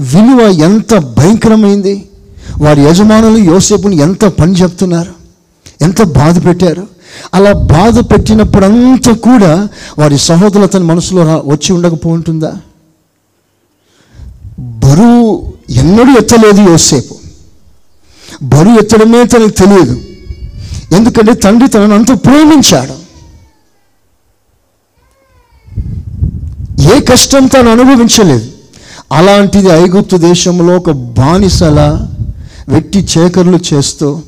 విలువ 0.00 0.40
ఎంత 0.40 0.94
భయంకరమైంది. 0.94 2.08
వారి 2.58 2.82
యజమానులు 2.82 3.38
యోసేపుని 3.38 3.96
ఎంత 3.96 4.24
పని 4.24 4.52
చెప్తున్నారు? 4.52 5.17
ఎంత 5.82 6.02
బాధ 6.02 6.46
పెట్టారు? 6.46 6.86
అలా 7.34 7.52
బాధ 7.52 7.98
పెట్టినప్పుడంతా 7.98 9.12
కూడా 9.12 9.68
వారి 9.98 10.18
సహోదరులు 10.18 10.64
అతని 10.64 10.84
మనసులో 10.84 11.22
వచ్చి 11.22 11.72
ఉండకపోతుందా 11.72 12.52
బరువు 14.58 15.52
ఎన్నడూ 15.70 16.12
ఎత్తలేదు 16.18 16.70
యోసేపు. 16.70 17.14
బరువు 18.42 18.78
ఎత్తడమే 18.78 19.24
తనకు 19.24 19.48
తెలియదు. 19.48 20.00
ఎందుకంటే 20.94 21.34
తండ్రి 21.34 21.68
తనను 21.68 21.94
అంత 21.94 22.24
ప్రేమించాడు. 22.24 22.96
ఏ 26.94 27.00
కష్టం 27.00 27.46
తాను 27.46 27.70
అనుభవించలేదు. 27.70 28.46
అలాంటిది 29.12 29.68
ఐగుప్తు 29.68 30.16
దేశంలో 30.16 30.76
ఒక 30.76 30.90
బానిసల 30.90 32.06
వెట్టి 32.68 33.06
చేకర్లు 33.18 33.58
చేస్తూ 33.74 34.20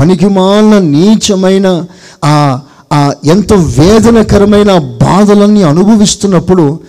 పనికిమాలిన 0.00 0.78
నీచమైన 0.78 1.86
ఆ 2.24 2.60
ఆ 2.92 3.12
ఎంతో 3.24 3.56
వేదనకరమైన 3.56 4.78
బాధలన్నీ 4.78 5.62
అనుభవిస్తున్నప్పుడు 5.62 6.80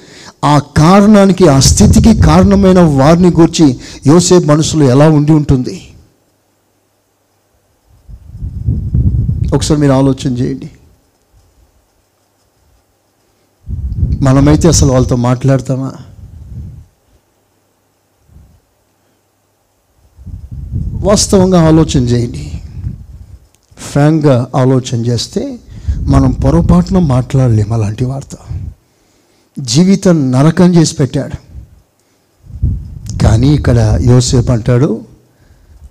ఆ 0.46 0.60
కారణానికి 0.60 1.48
ఆ 1.48 1.60
స్థితికి 1.60 2.22
కారణమైన 2.22 2.80
వారిని 2.80 3.30
గురించి 3.30 3.80
యోసేపు 4.08 4.46
మనసులో 4.46 4.86
ఎలా 4.86 5.10
ఉండి 5.10 5.32
ఉంటుంది? 5.32 5.82
ఒకసారి 9.54 9.80
మీరు 9.80 9.92
ఆలోచన 9.92 10.38
చేయండి. 10.38 10.70
మనమైతే 14.22 14.68
అసలు 14.68 14.92
వాళ్ళతో 14.92 15.16
మాట్లాడతామా? 15.16 15.92
వాస్తవంగా 21.04 21.68
ఆలోచన 21.68 22.00
చేయండి. 22.00 22.51
ఫ్రాంక్గా 23.82 24.48
ఆలోచన 24.56 25.06
చేస్తే 25.06 25.60
మనం 26.00 26.32
పొరపాటున 26.32 27.00
మాట్లాడలేము 27.00 27.74
అలాంటి 27.74 28.06
వార్త. 28.06 28.28
జీవితం 29.60 30.32
నరకం 30.32 30.76
చేసి 30.76 30.96
పెట్టాడు. 30.96 31.38
కానీ 33.24 33.48
ఇక్కడ 33.48 34.00
యోసేపు 34.06 34.52
అంటాడు 34.52 35.02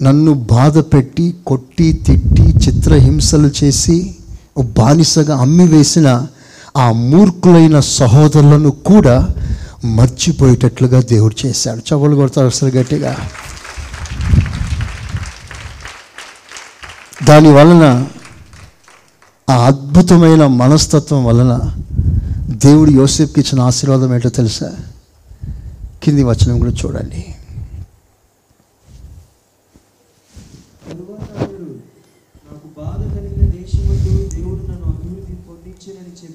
నన్ను 0.03 0.33
బాధ 0.35 0.79
పెట్టి 0.79 1.35
కొట్టి 1.47 1.93
తిట్టి 1.93 2.43
చిత్రహింసలు 2.43 3.51
చేసి 3.65 4.15
ఓ 4.59 4.63
బానిసగా 4.63 5.37
అమ్మి 5.37 5.67
వేసిన 5.67 6.27
ఆ 6.77 6.93
మూర్ఖులైన 6.93 7.81
సహోదరులను 7.81 8.71
కూడా 8.71 9.29
మర్చిపోయేటట్లుగా 9.85 11.01
దేవుడు 11.01 11.47
చేశాడు. 11.47 11.95
చవలు 11.95 12.17
కొడతారు 12.17 12.47
అసలు 12.47 12.69
గట్టిగా. 12.69 13.17
దాని 17.25 17.53
వలన 17.53 18.07
ఆ 19.51 19.67
అద్భుతమైన 19.67 20.47
మనస్తత్వం 20.47 21.25
వలన 21.25 21.75
దేవుడు 22.49 22.91
యోసేఫ్కి 22.91 23.41
ఇచ్చిన 23.41 23.61
ఆశీర్వాదం 23.61 24.15
ఏంటో 24.15 24.29
తెలుసా? 24.29 24.77
కింది 26.03 26.23
వచనం 26.23 26.59
కూడా 26.59 26.73
చూడండి. 26.73 27.35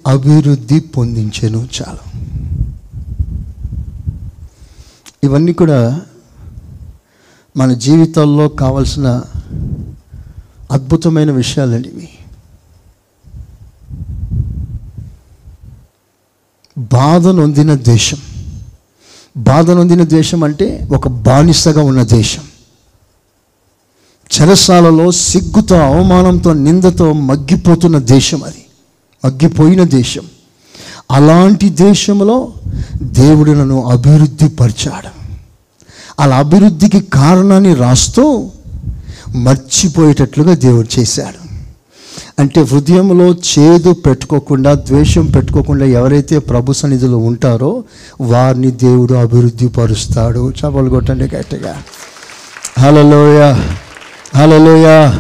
అభివృద్ధి 0.08 0.80
పొందించినని 0.80 1.58
చాలా 1.58 1.82
చాలు. 1.82 2.26
ఇవన్నీ 5.24 5.54
కూడా 5.54 6.02
మన 7.58 7.74
జీవితాల్లో 7.74 8.48
కావలసిన 8.48 9.22
అద్భుతమైన 10.76 11.32
విషయాలండి 11.32 11.90
ఇవి. 11.90 12.10
బాధ 16.78 17.28
నొందిన 17.28 17.74
దేశం. 17.74 18.18
బాధ 19.38 19.72
నొందిన 19.72 20.04
దేశం 20.04 20.44
అంటే 20.44 20.88
ఒక 20.92 21.08
బానిసగా 21.08 21.84
ఉన్న 21.84 22.04
దేశం. 22.04 22.42
చెరసాలలో 24.42 25.12
సిగ్గుతో 25.12 25.76
అవమానంతో 25.76 26.54
నిందతో 26.54 27.14
మగ్గిపోతున్న 27.14 27.98
దేశం 27.98 28.44
అది. 28.44 28.66
మగ్గిపోయిన 29.26 29.84
దేశం. 29.84 30.26
అలాంటి 31.12 31.70
దేశంలో 31.70 32.54
దేవుడు 33.02 33.52
నన్ను 33.52 33.86
అభివృద్ధి 33.86 34.50
పరిచాడు. 34.50 35.26
అలా 36.20 36.38
అభివృద్ధికి 36.38 37.02
కారణాన్ని 37.02 37.74
రాస్తూ 37.74 38.52
మర్చిపోయేటట్లుగా 39.36 40.54
దేవుడు 40.56 41.00
చేశాడు. 41.00 41.46
అంటే 42.40 42.62
హృదయంలో 42.62 43.34
చేదు 43.34 43.94
పెట్టుకోకుండా 43.94 44.74
ద్వేషం 44.74 45.26
పెట్టుకోకుండా 45.26 45.86
ఎవరైతే 45.86 46.40
ప్రభు 46.40 46.74
సన్నిధిలో 46.74 47.18
ఉంటారో 47.18 47.84
వారిని 48.22 48.72
దేవుడు 48.72 49.14
అభివృద్ధి 49.14 49.68
పరుస్తాడు. 49.68 50.50
చపలు 50.50 50.90
కొట్టండి 50.90 51.24
గట్టిగా. 51.24 51.76
హలలోయ 52.80 53.56
హలలోయ 54.36 55.12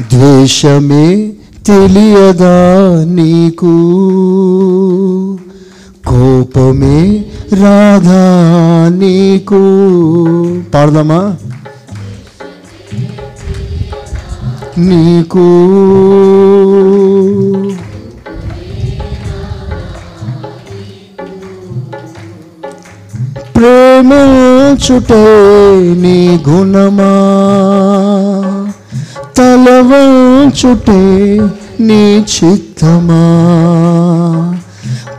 ద్వేషమే 0.00 1.32
తెలియదా 1.66 3.04
నీకు? 3.04 3.72
కోపమే 6.06 7.24
రాధా 7.52 8.88
నీకు? 8.88 9.60
పాడదామా? 10.74 11.36
నీకు 14.78 15.44
ప్రేమించుటే 23.88 25.22
నీ 26.02 26.16
గుణమా 26.46 27.10
తలవంచుటే 29.36 30.98
నీ 31.80 32.00
చిత్తమా 32.32 33.22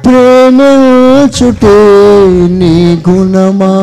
ప్రేమించుటే 0.05 1.77
నీ 2.59 2.73
గుణమా 3.07 3.73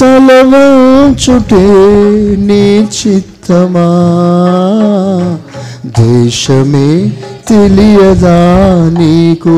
తలవంచుటే 0.00 1.64
నీ 2.48 2.62
చిత్తమా 3.48 3.90
దేశమే 5.98 6.88
తెలియదా 7.48 8.40
నీకు 8.96 9.54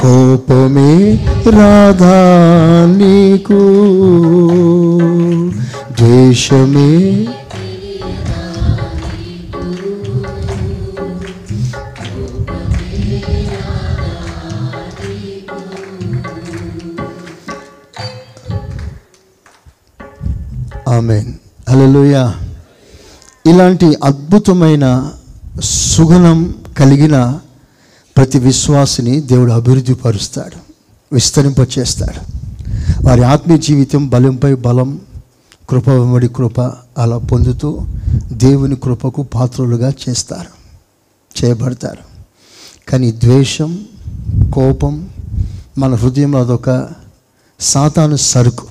కోపమే 0.00 0.94
రాధా 1.56 2.16
నీకు 2.94 3.60
ద్వేషమే 5.98 6.90
ఆమెన్ 20.92 21.32
హల్లెలూయా. 21.72 22.34
ఇలాంటి 23.46 23.96
అద్భుతమైన 24.04 25.12
సుగుణం 25.64 26.54
కలిగిన 26.78 27.38
ప్రతి 28.16 28.38
విశ్వాసిని 28.38 29.20
దేవుడు 29.20 29.52
అభివృద్ధి 29.52 29.94
పరుస్తాడు 29.94 30.56
విస్తరింపచేస్తాడు. 31.12 32.42
వారి 33.08 33.22
ఆత్మీయ 33.22 33.58
జీవితం 33.58 34.08
బలంపై 34.08 34.54
బలం 34.54 35.00
కృప 35.70 35.88
వెంబడి 35.88 36.28
కృప 36.28 36.60
అలా 36.98 37.18
పొందుతూ 37.18 37.80
దేవుని 38.32 38.76
కృపకు 38.76 39.22
పాత్రులుగా 39.22 39.92
చేస్తారు 40.08 40.48
చేయబడతారు. 41.44 42.30
కానీ 42.90 43.12
ద్వేషం 43.12 43.84
కోపం 44.54 45.08
మన 45.78 45.94
హృదయంలో 45.94 46.40
అదొక 46.40 46.88
సాతాను 47.60 48.16
సరుకు. 48.16 48.66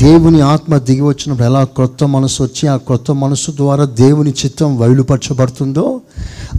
దేవుని 0.00 0.40
ఆత్మ 0.40 0.78
దిగి 0.78 1.00
వచ్చినప్పుడు 1.00 1.46
ఎలా 1.46 1.64
క్రొత్త 1.64 2.04
మనసు 2.04 2.42
వచ్చి 2.42 2.68
ఆ 2.68 2.76
క్రొత్త 2.76 3.10
మనసు 3.10 3.50
ద్వారా 3.50 3.84
దేవుని 3.84 4.30
చిత్తం 4.30 4.78
వైలుపరచబడుతుందో 4.78 6.00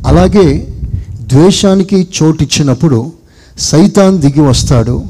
అలాగే 0.07 0.67
ద్వేషానికి 1.21 2.07
చోటిచ్చినప్పుడు 2.23 3.11
సైతాన్ 3.59 4.19
దిగి 4.19 4.41
వస్తాడు. 4.41 5.03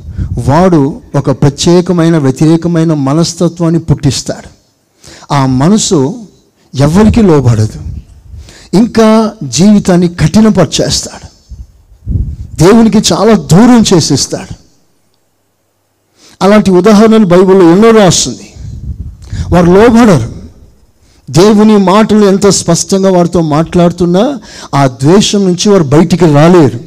వాడు 0.48 1.02
ఒక 1.16 1.32
ప్రత్యేకమైన 1.32 2.18
వ్యతిరేకమైన 2.18 2.94
మనస్తత్వాన్ని 2.94 3.80
పుట్టిస్తాడు. 3.80 4.50
ఆ 5.34 5.46
మనసు 5.46 6.16
ఎవరికి 6.76 7.22
లోబడదు. 7.22 7.80
ఇంకా 8.74 9.32
జీవితాన్ని 9.44 10.08
కఠినపరిచేస్తాడు. 10.08 11.56
దేవునికి 12.56 13.14
చాలా 13.14 13.34
దూరం 13.34 13.84
చేసేస్తాడు. 13.94 14.61
అలాంటి 16.42 16.72
ఉదాహరణలు 16.72 17.26
బైబిల్లో 17.26 17.72
ఎన్నో 17.72 17.92
రాస్తుంది. 17.92 18.54
వారు 19.50 19.66
లోబడరు. 19.66 20.42
దేవుని 21.32 21.78
మాటలు 21.78 22.26
ఎంత 22.26 22.48
స్పష్టంగా 22.48 23.12
వారితో 23.12 23.42
మాట్లాడుతున్నా 23.42 24.40
ఆ 24.76 24.88
ద్వేషం 24.88 25.46
నుంచి 25.46 25.70
వారు 25.70 25.84
బయటికి 25.84 26.26
రాలేరు. 26.26 26.80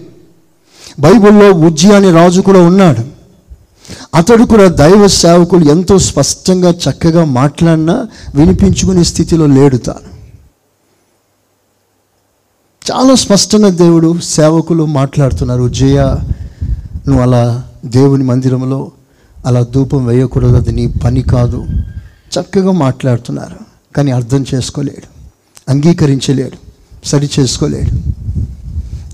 బైబిల్లో 1.00 1.52
ఉజ్జి 1.52 1.92
అనే 1.92 2.12
రాజు 2.12 2.40
కూడా 2.40 2.60
ఉన్నాడు. 2.60 3.14
అతడు 4.14 4.44
కూడా 4.44 4.68
దైవ 4.68 5.06
సేవకులు 5.06 5.70
ఎంతో 5.70 5.98
స్పష్టంగా 5.98 6.70
చక్కగా 6.70 7.24
మాట్లాడినా 7.24 8.06
వినిపించుకునే 8.34 9.04
స్థితిలో 9.04 9.46
లేడు 9.46 9.76
తాను. 9.76 10.14
చాలా 12.92 13.14
స్పష్టంగా 13.14 13.68
దేవుడు 13.68 14.20
సేవకులు 14.20 14.86
మాట్లాడుతున్నారు. 14.86 15.68
జయ 15.68 16.00
నువ్వు 17.08 17.20
అలా 17.20 17.64
దేవుని 17.84 18.24
మందిరంలో 18.24 18.92
అలా 19.46 19.60
ధూపం 19.60 20.06
వేయకూడదు 20.06 20.56
అది 20.56 20.72
నీ 20.72 20.86
పని 20.86 21.22
కాదు. 21.22 21.66
చక్కగా 22.34 22.72
మాట్లాడుతున్నారు 22.72 23.56
కానీ 23.96 24.10
అర్థం 24.10 24.44
చేసుకోలేడు 24.54 25.14
అంగీకరించలేడు 25.70 26.56
సరి 27.06 27.30
చేసుకోలేడు. 27.38 28.14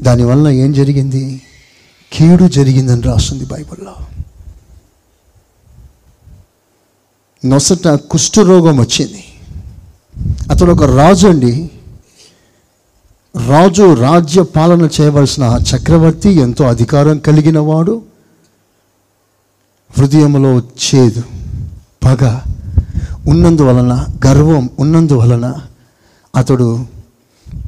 దానివల్ల 0.03 0.49
ఏం 0.49 0.73
జరిగింది? 0.73 1.43
కీడు 2.13 2.49
జరిగిందని 2.49 3.03
రాస్తుంది 3.03 3.45
బైబిల్లో. 3.45 3.95
నొసట 7.45 7.89
కుష్ఠరోగం 7.89 8.81
వచ్చింది. 8.81 9.25
అతడు 10.51 10.73
ఒక 10.73 10.83
రాజు 10.83 11.29
అండి. 11.29 11.71
రాజు 13.47 13.95
రాజ్య 13.95 14.43
పాలన 14.43 14.89
చేయవలసిన 15.01 15.59
చక్రవర్తి 15.71 16.31
ఎంతో 16.31 16.65
అధికారం 16.65 17.19
కలిగిన 17.19 17.59
వాడు. 17.59 18.03
హృదయంలో 19.99 20.59
చేదు 20.59 21.23
పగ. 22.05 22.39
ఉన్నందువలన 23.27 24.07
గర్వం 24.27 24.71
ఉన్నందువలన 24.79 25.55
అతడు 26.37 26.85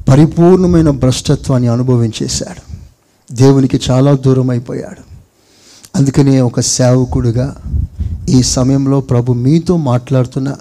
పరిపూర్ణమైన 0.09 0.91
భ్రష్టత్వాన్ని 0.91 1.69
అనుభవించేశాడు. 1.69 2.73
దేవునికి 3.35 3.81
చాలా 3.91 4.13
దూరం 4.13 4.51
అయిపోయాడు 4.51 5.13
అందుకనే 5.97 6.41
ఒక 6.41 6.61
సేవకుడుగా 6.61 7.57
ఈ 8.29 8.43
సమయంలో 8.43 9.01
ప్రభు 9.01 9.33
మీతో 9.33 9.77
మాట్లాడుతున్న 9.77 10.55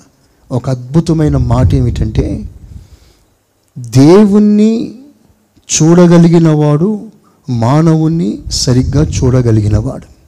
ఒక 0.51 0.69
అద్భుతమైన 0.69 1.37
మాట 1.37 1.75
ఏమిటంటే 1.75 2.49
దేవుణ్ణి 3.79 4.95
చూడగలిగిన 5.69 6.49
వాడు 6.49 7.01
మానవుణ్ణి 7.49 8.39
సరిగ్గా 8.51 9.03
చూడగలిగినవాడు. 9.03 10.20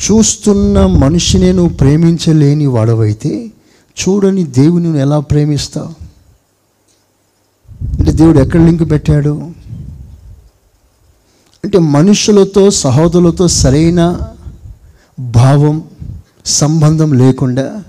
చూస్తున్న 0.00 0.86
మనిషినే 0.86 1.52
నువ్వు 1.52 1.76
ప్రేమించలేని 1.76 2.66
వాడవైతే 2.66 3.50
చూడని 4.00 4.44
దేవుని 4.44 4.84
నువ్వు 4.84 5.00
ఎలా 5.00 5.20
ప్రేమిస్తావు? 5.20 5.88
అంటే 7.98 8.12
దేవుడు 8.12 8.38
ఎక్కడ 8.38 8.60
లింక్ 8.60 8.90
పెట్టాడు? 8.90 9.50
అంటే 11.64 11.78
మనుషులతో 11.78 12.70
సహోదరులతో 12.70 13.48
సరైన 13.48 14.20
భావం 15.20 15.84
సంబంధం 16.46 17.12
లేకుండా 17.12 17.82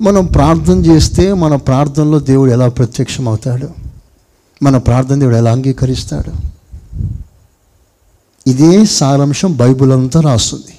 మనం 0.00 0.26
ప్రార్థన 0.26 0.86
చేస్తే 0.86 1.32
మన 1.32 1.56
ప్రార్థనలో 1.56 2.18
దేవుడు 2.18 2.50
ఎలా 2.50 2.68
ప్రత్యక్షం 2.68 3.28
అవుతాడు 3.28 3.68
మన 4.62 4.76
ప్రార్థన 4.76 5.18
దేవుడు 5.18 5.36
ఎలా 5.36 5.50
అంగీకరిస్తాడు? 5.52 6.57
ఇదే 8.48 8.84
సారాంశం 8.84 9.56
బైబిల్ 9.56 9.92
అంతా 9.92 10.20
రాస్తుంది. 10.20 10.74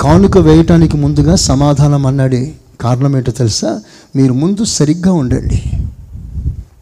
కానుక 0.00 0.38
వేయటానికి 0.38 0.96
ముందుగా 0.96 1.34
సమాధానం 1.34 2.06
అన్నాడే 2.06 2.54
కారణం 2.80 3.16
ఏంటో 3.16 3.32
తెలుసా? 3.32 3.80
మీరు 4.16 4.32
ముందు 4.32 4.64
సరిగ్గా 4.64 5.12
ఉండండి. 5.12 5.62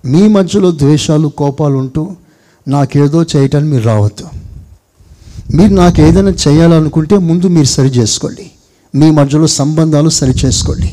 మీ 0.05 0.29
మధ్యలో 0.29 0.71
ద్వేషాలు 0.71 1.29
కోపాలు 1.29 1.75
ఉంటూ 1.75 2.11
నాకేదో 2.69 3.23
చేయటానికి 3.23 3.73
మీరు 3.73 3.85
రావద్దు. 3.85 4.27
మీరు 5.57 5.75
నాకు 5.75 6.01
ఏదైనా 6.01 6.31
చేయాలనుకుంటే 6.31 7.19
ముందు 7.19 7.47
మీరు 7.47 7.67
సరి 7.67 7.89
చేసుకోండి. 7.89 8.51
మీ 8.95 9.11
మధ్యలో 9.11 9.47
సంబంధాలు 9.47 10.09
సరి 10.09 10.31
చేసుకోండి. 10.31 10.93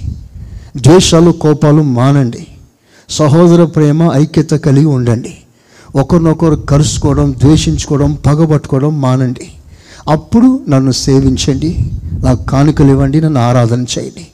ద్వేషాలు 0.78 1.32
కోపాలు 1.32 1.82
మానండి. 1.82 2.47
సహోదర 3.09 3.66
ప్రేమ 3.66 4.12
ఐక్యత 4.14 4.51
కలిగి 4.51 4.86
ఉండండి. 4.86 5.38
ఒకరినొకరు 5.96 6.56
కరుసుకోవడం 6.56 7.36
ద్వేషించుకోవడం 7.38 8.14
పగబట్టుకోవడం 8.14 9.02
మానండి. 9.02 9.52
అప్పుడు 10.10 10.66
నన్ను 10.70 10.92
సేవించండి. 10.92 11.92
నాకు 12.14 12.44
కానుకలు 12.44 12.88
ఇవ్వండి. 12.88 13.22
నన్ను 13.22 13.42
ఆరాధన 13.42 13.82
చేయండి. 13.82 14.28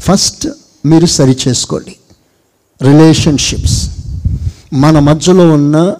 ఫస్ట్ 0.00 0.48
మీరు 0.86 1.06
సరి 1.06 1.36
చేసుకోండి. 1.48 1.96
రిలేషన్షిప్స్. 2.82 3.90
మన 4.72 4.98
మధ్యలో 4.98 5.52
ఉన్న 5.52 5.94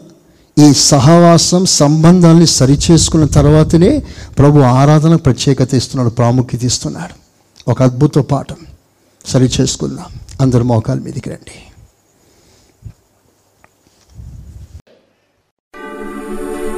ఈ 0.58 0.72
సహవాసం 0.74 1.64
సంబంధాన్ని 1.64 2.46
సరిచేసుకున్న 2.46 3.24
తర్వాతనే 3.24 4.02
ప్రభు 4.38 4.58
ఆరాధన 4.58 5.14
ప్రత్యేకత 5.14 5.74
ఇస్తున్నాడు 5.74 6.10
ప్రాముఖ్యత 6.10 6.64
ఇస్తున్నాడు. 6.64 7.20
ఒక 7.70 7.82
అద్భుత 7.82 8.18
పాఠం. 8.18 8.56
సరి 9.26 9.50
చేసుకుందాం. 9.60 10.04
అందరు 10.40 10.64
మోకాల 10.64 10.98
మీదకి 10.98 11.30
రండి. 11.30 11.69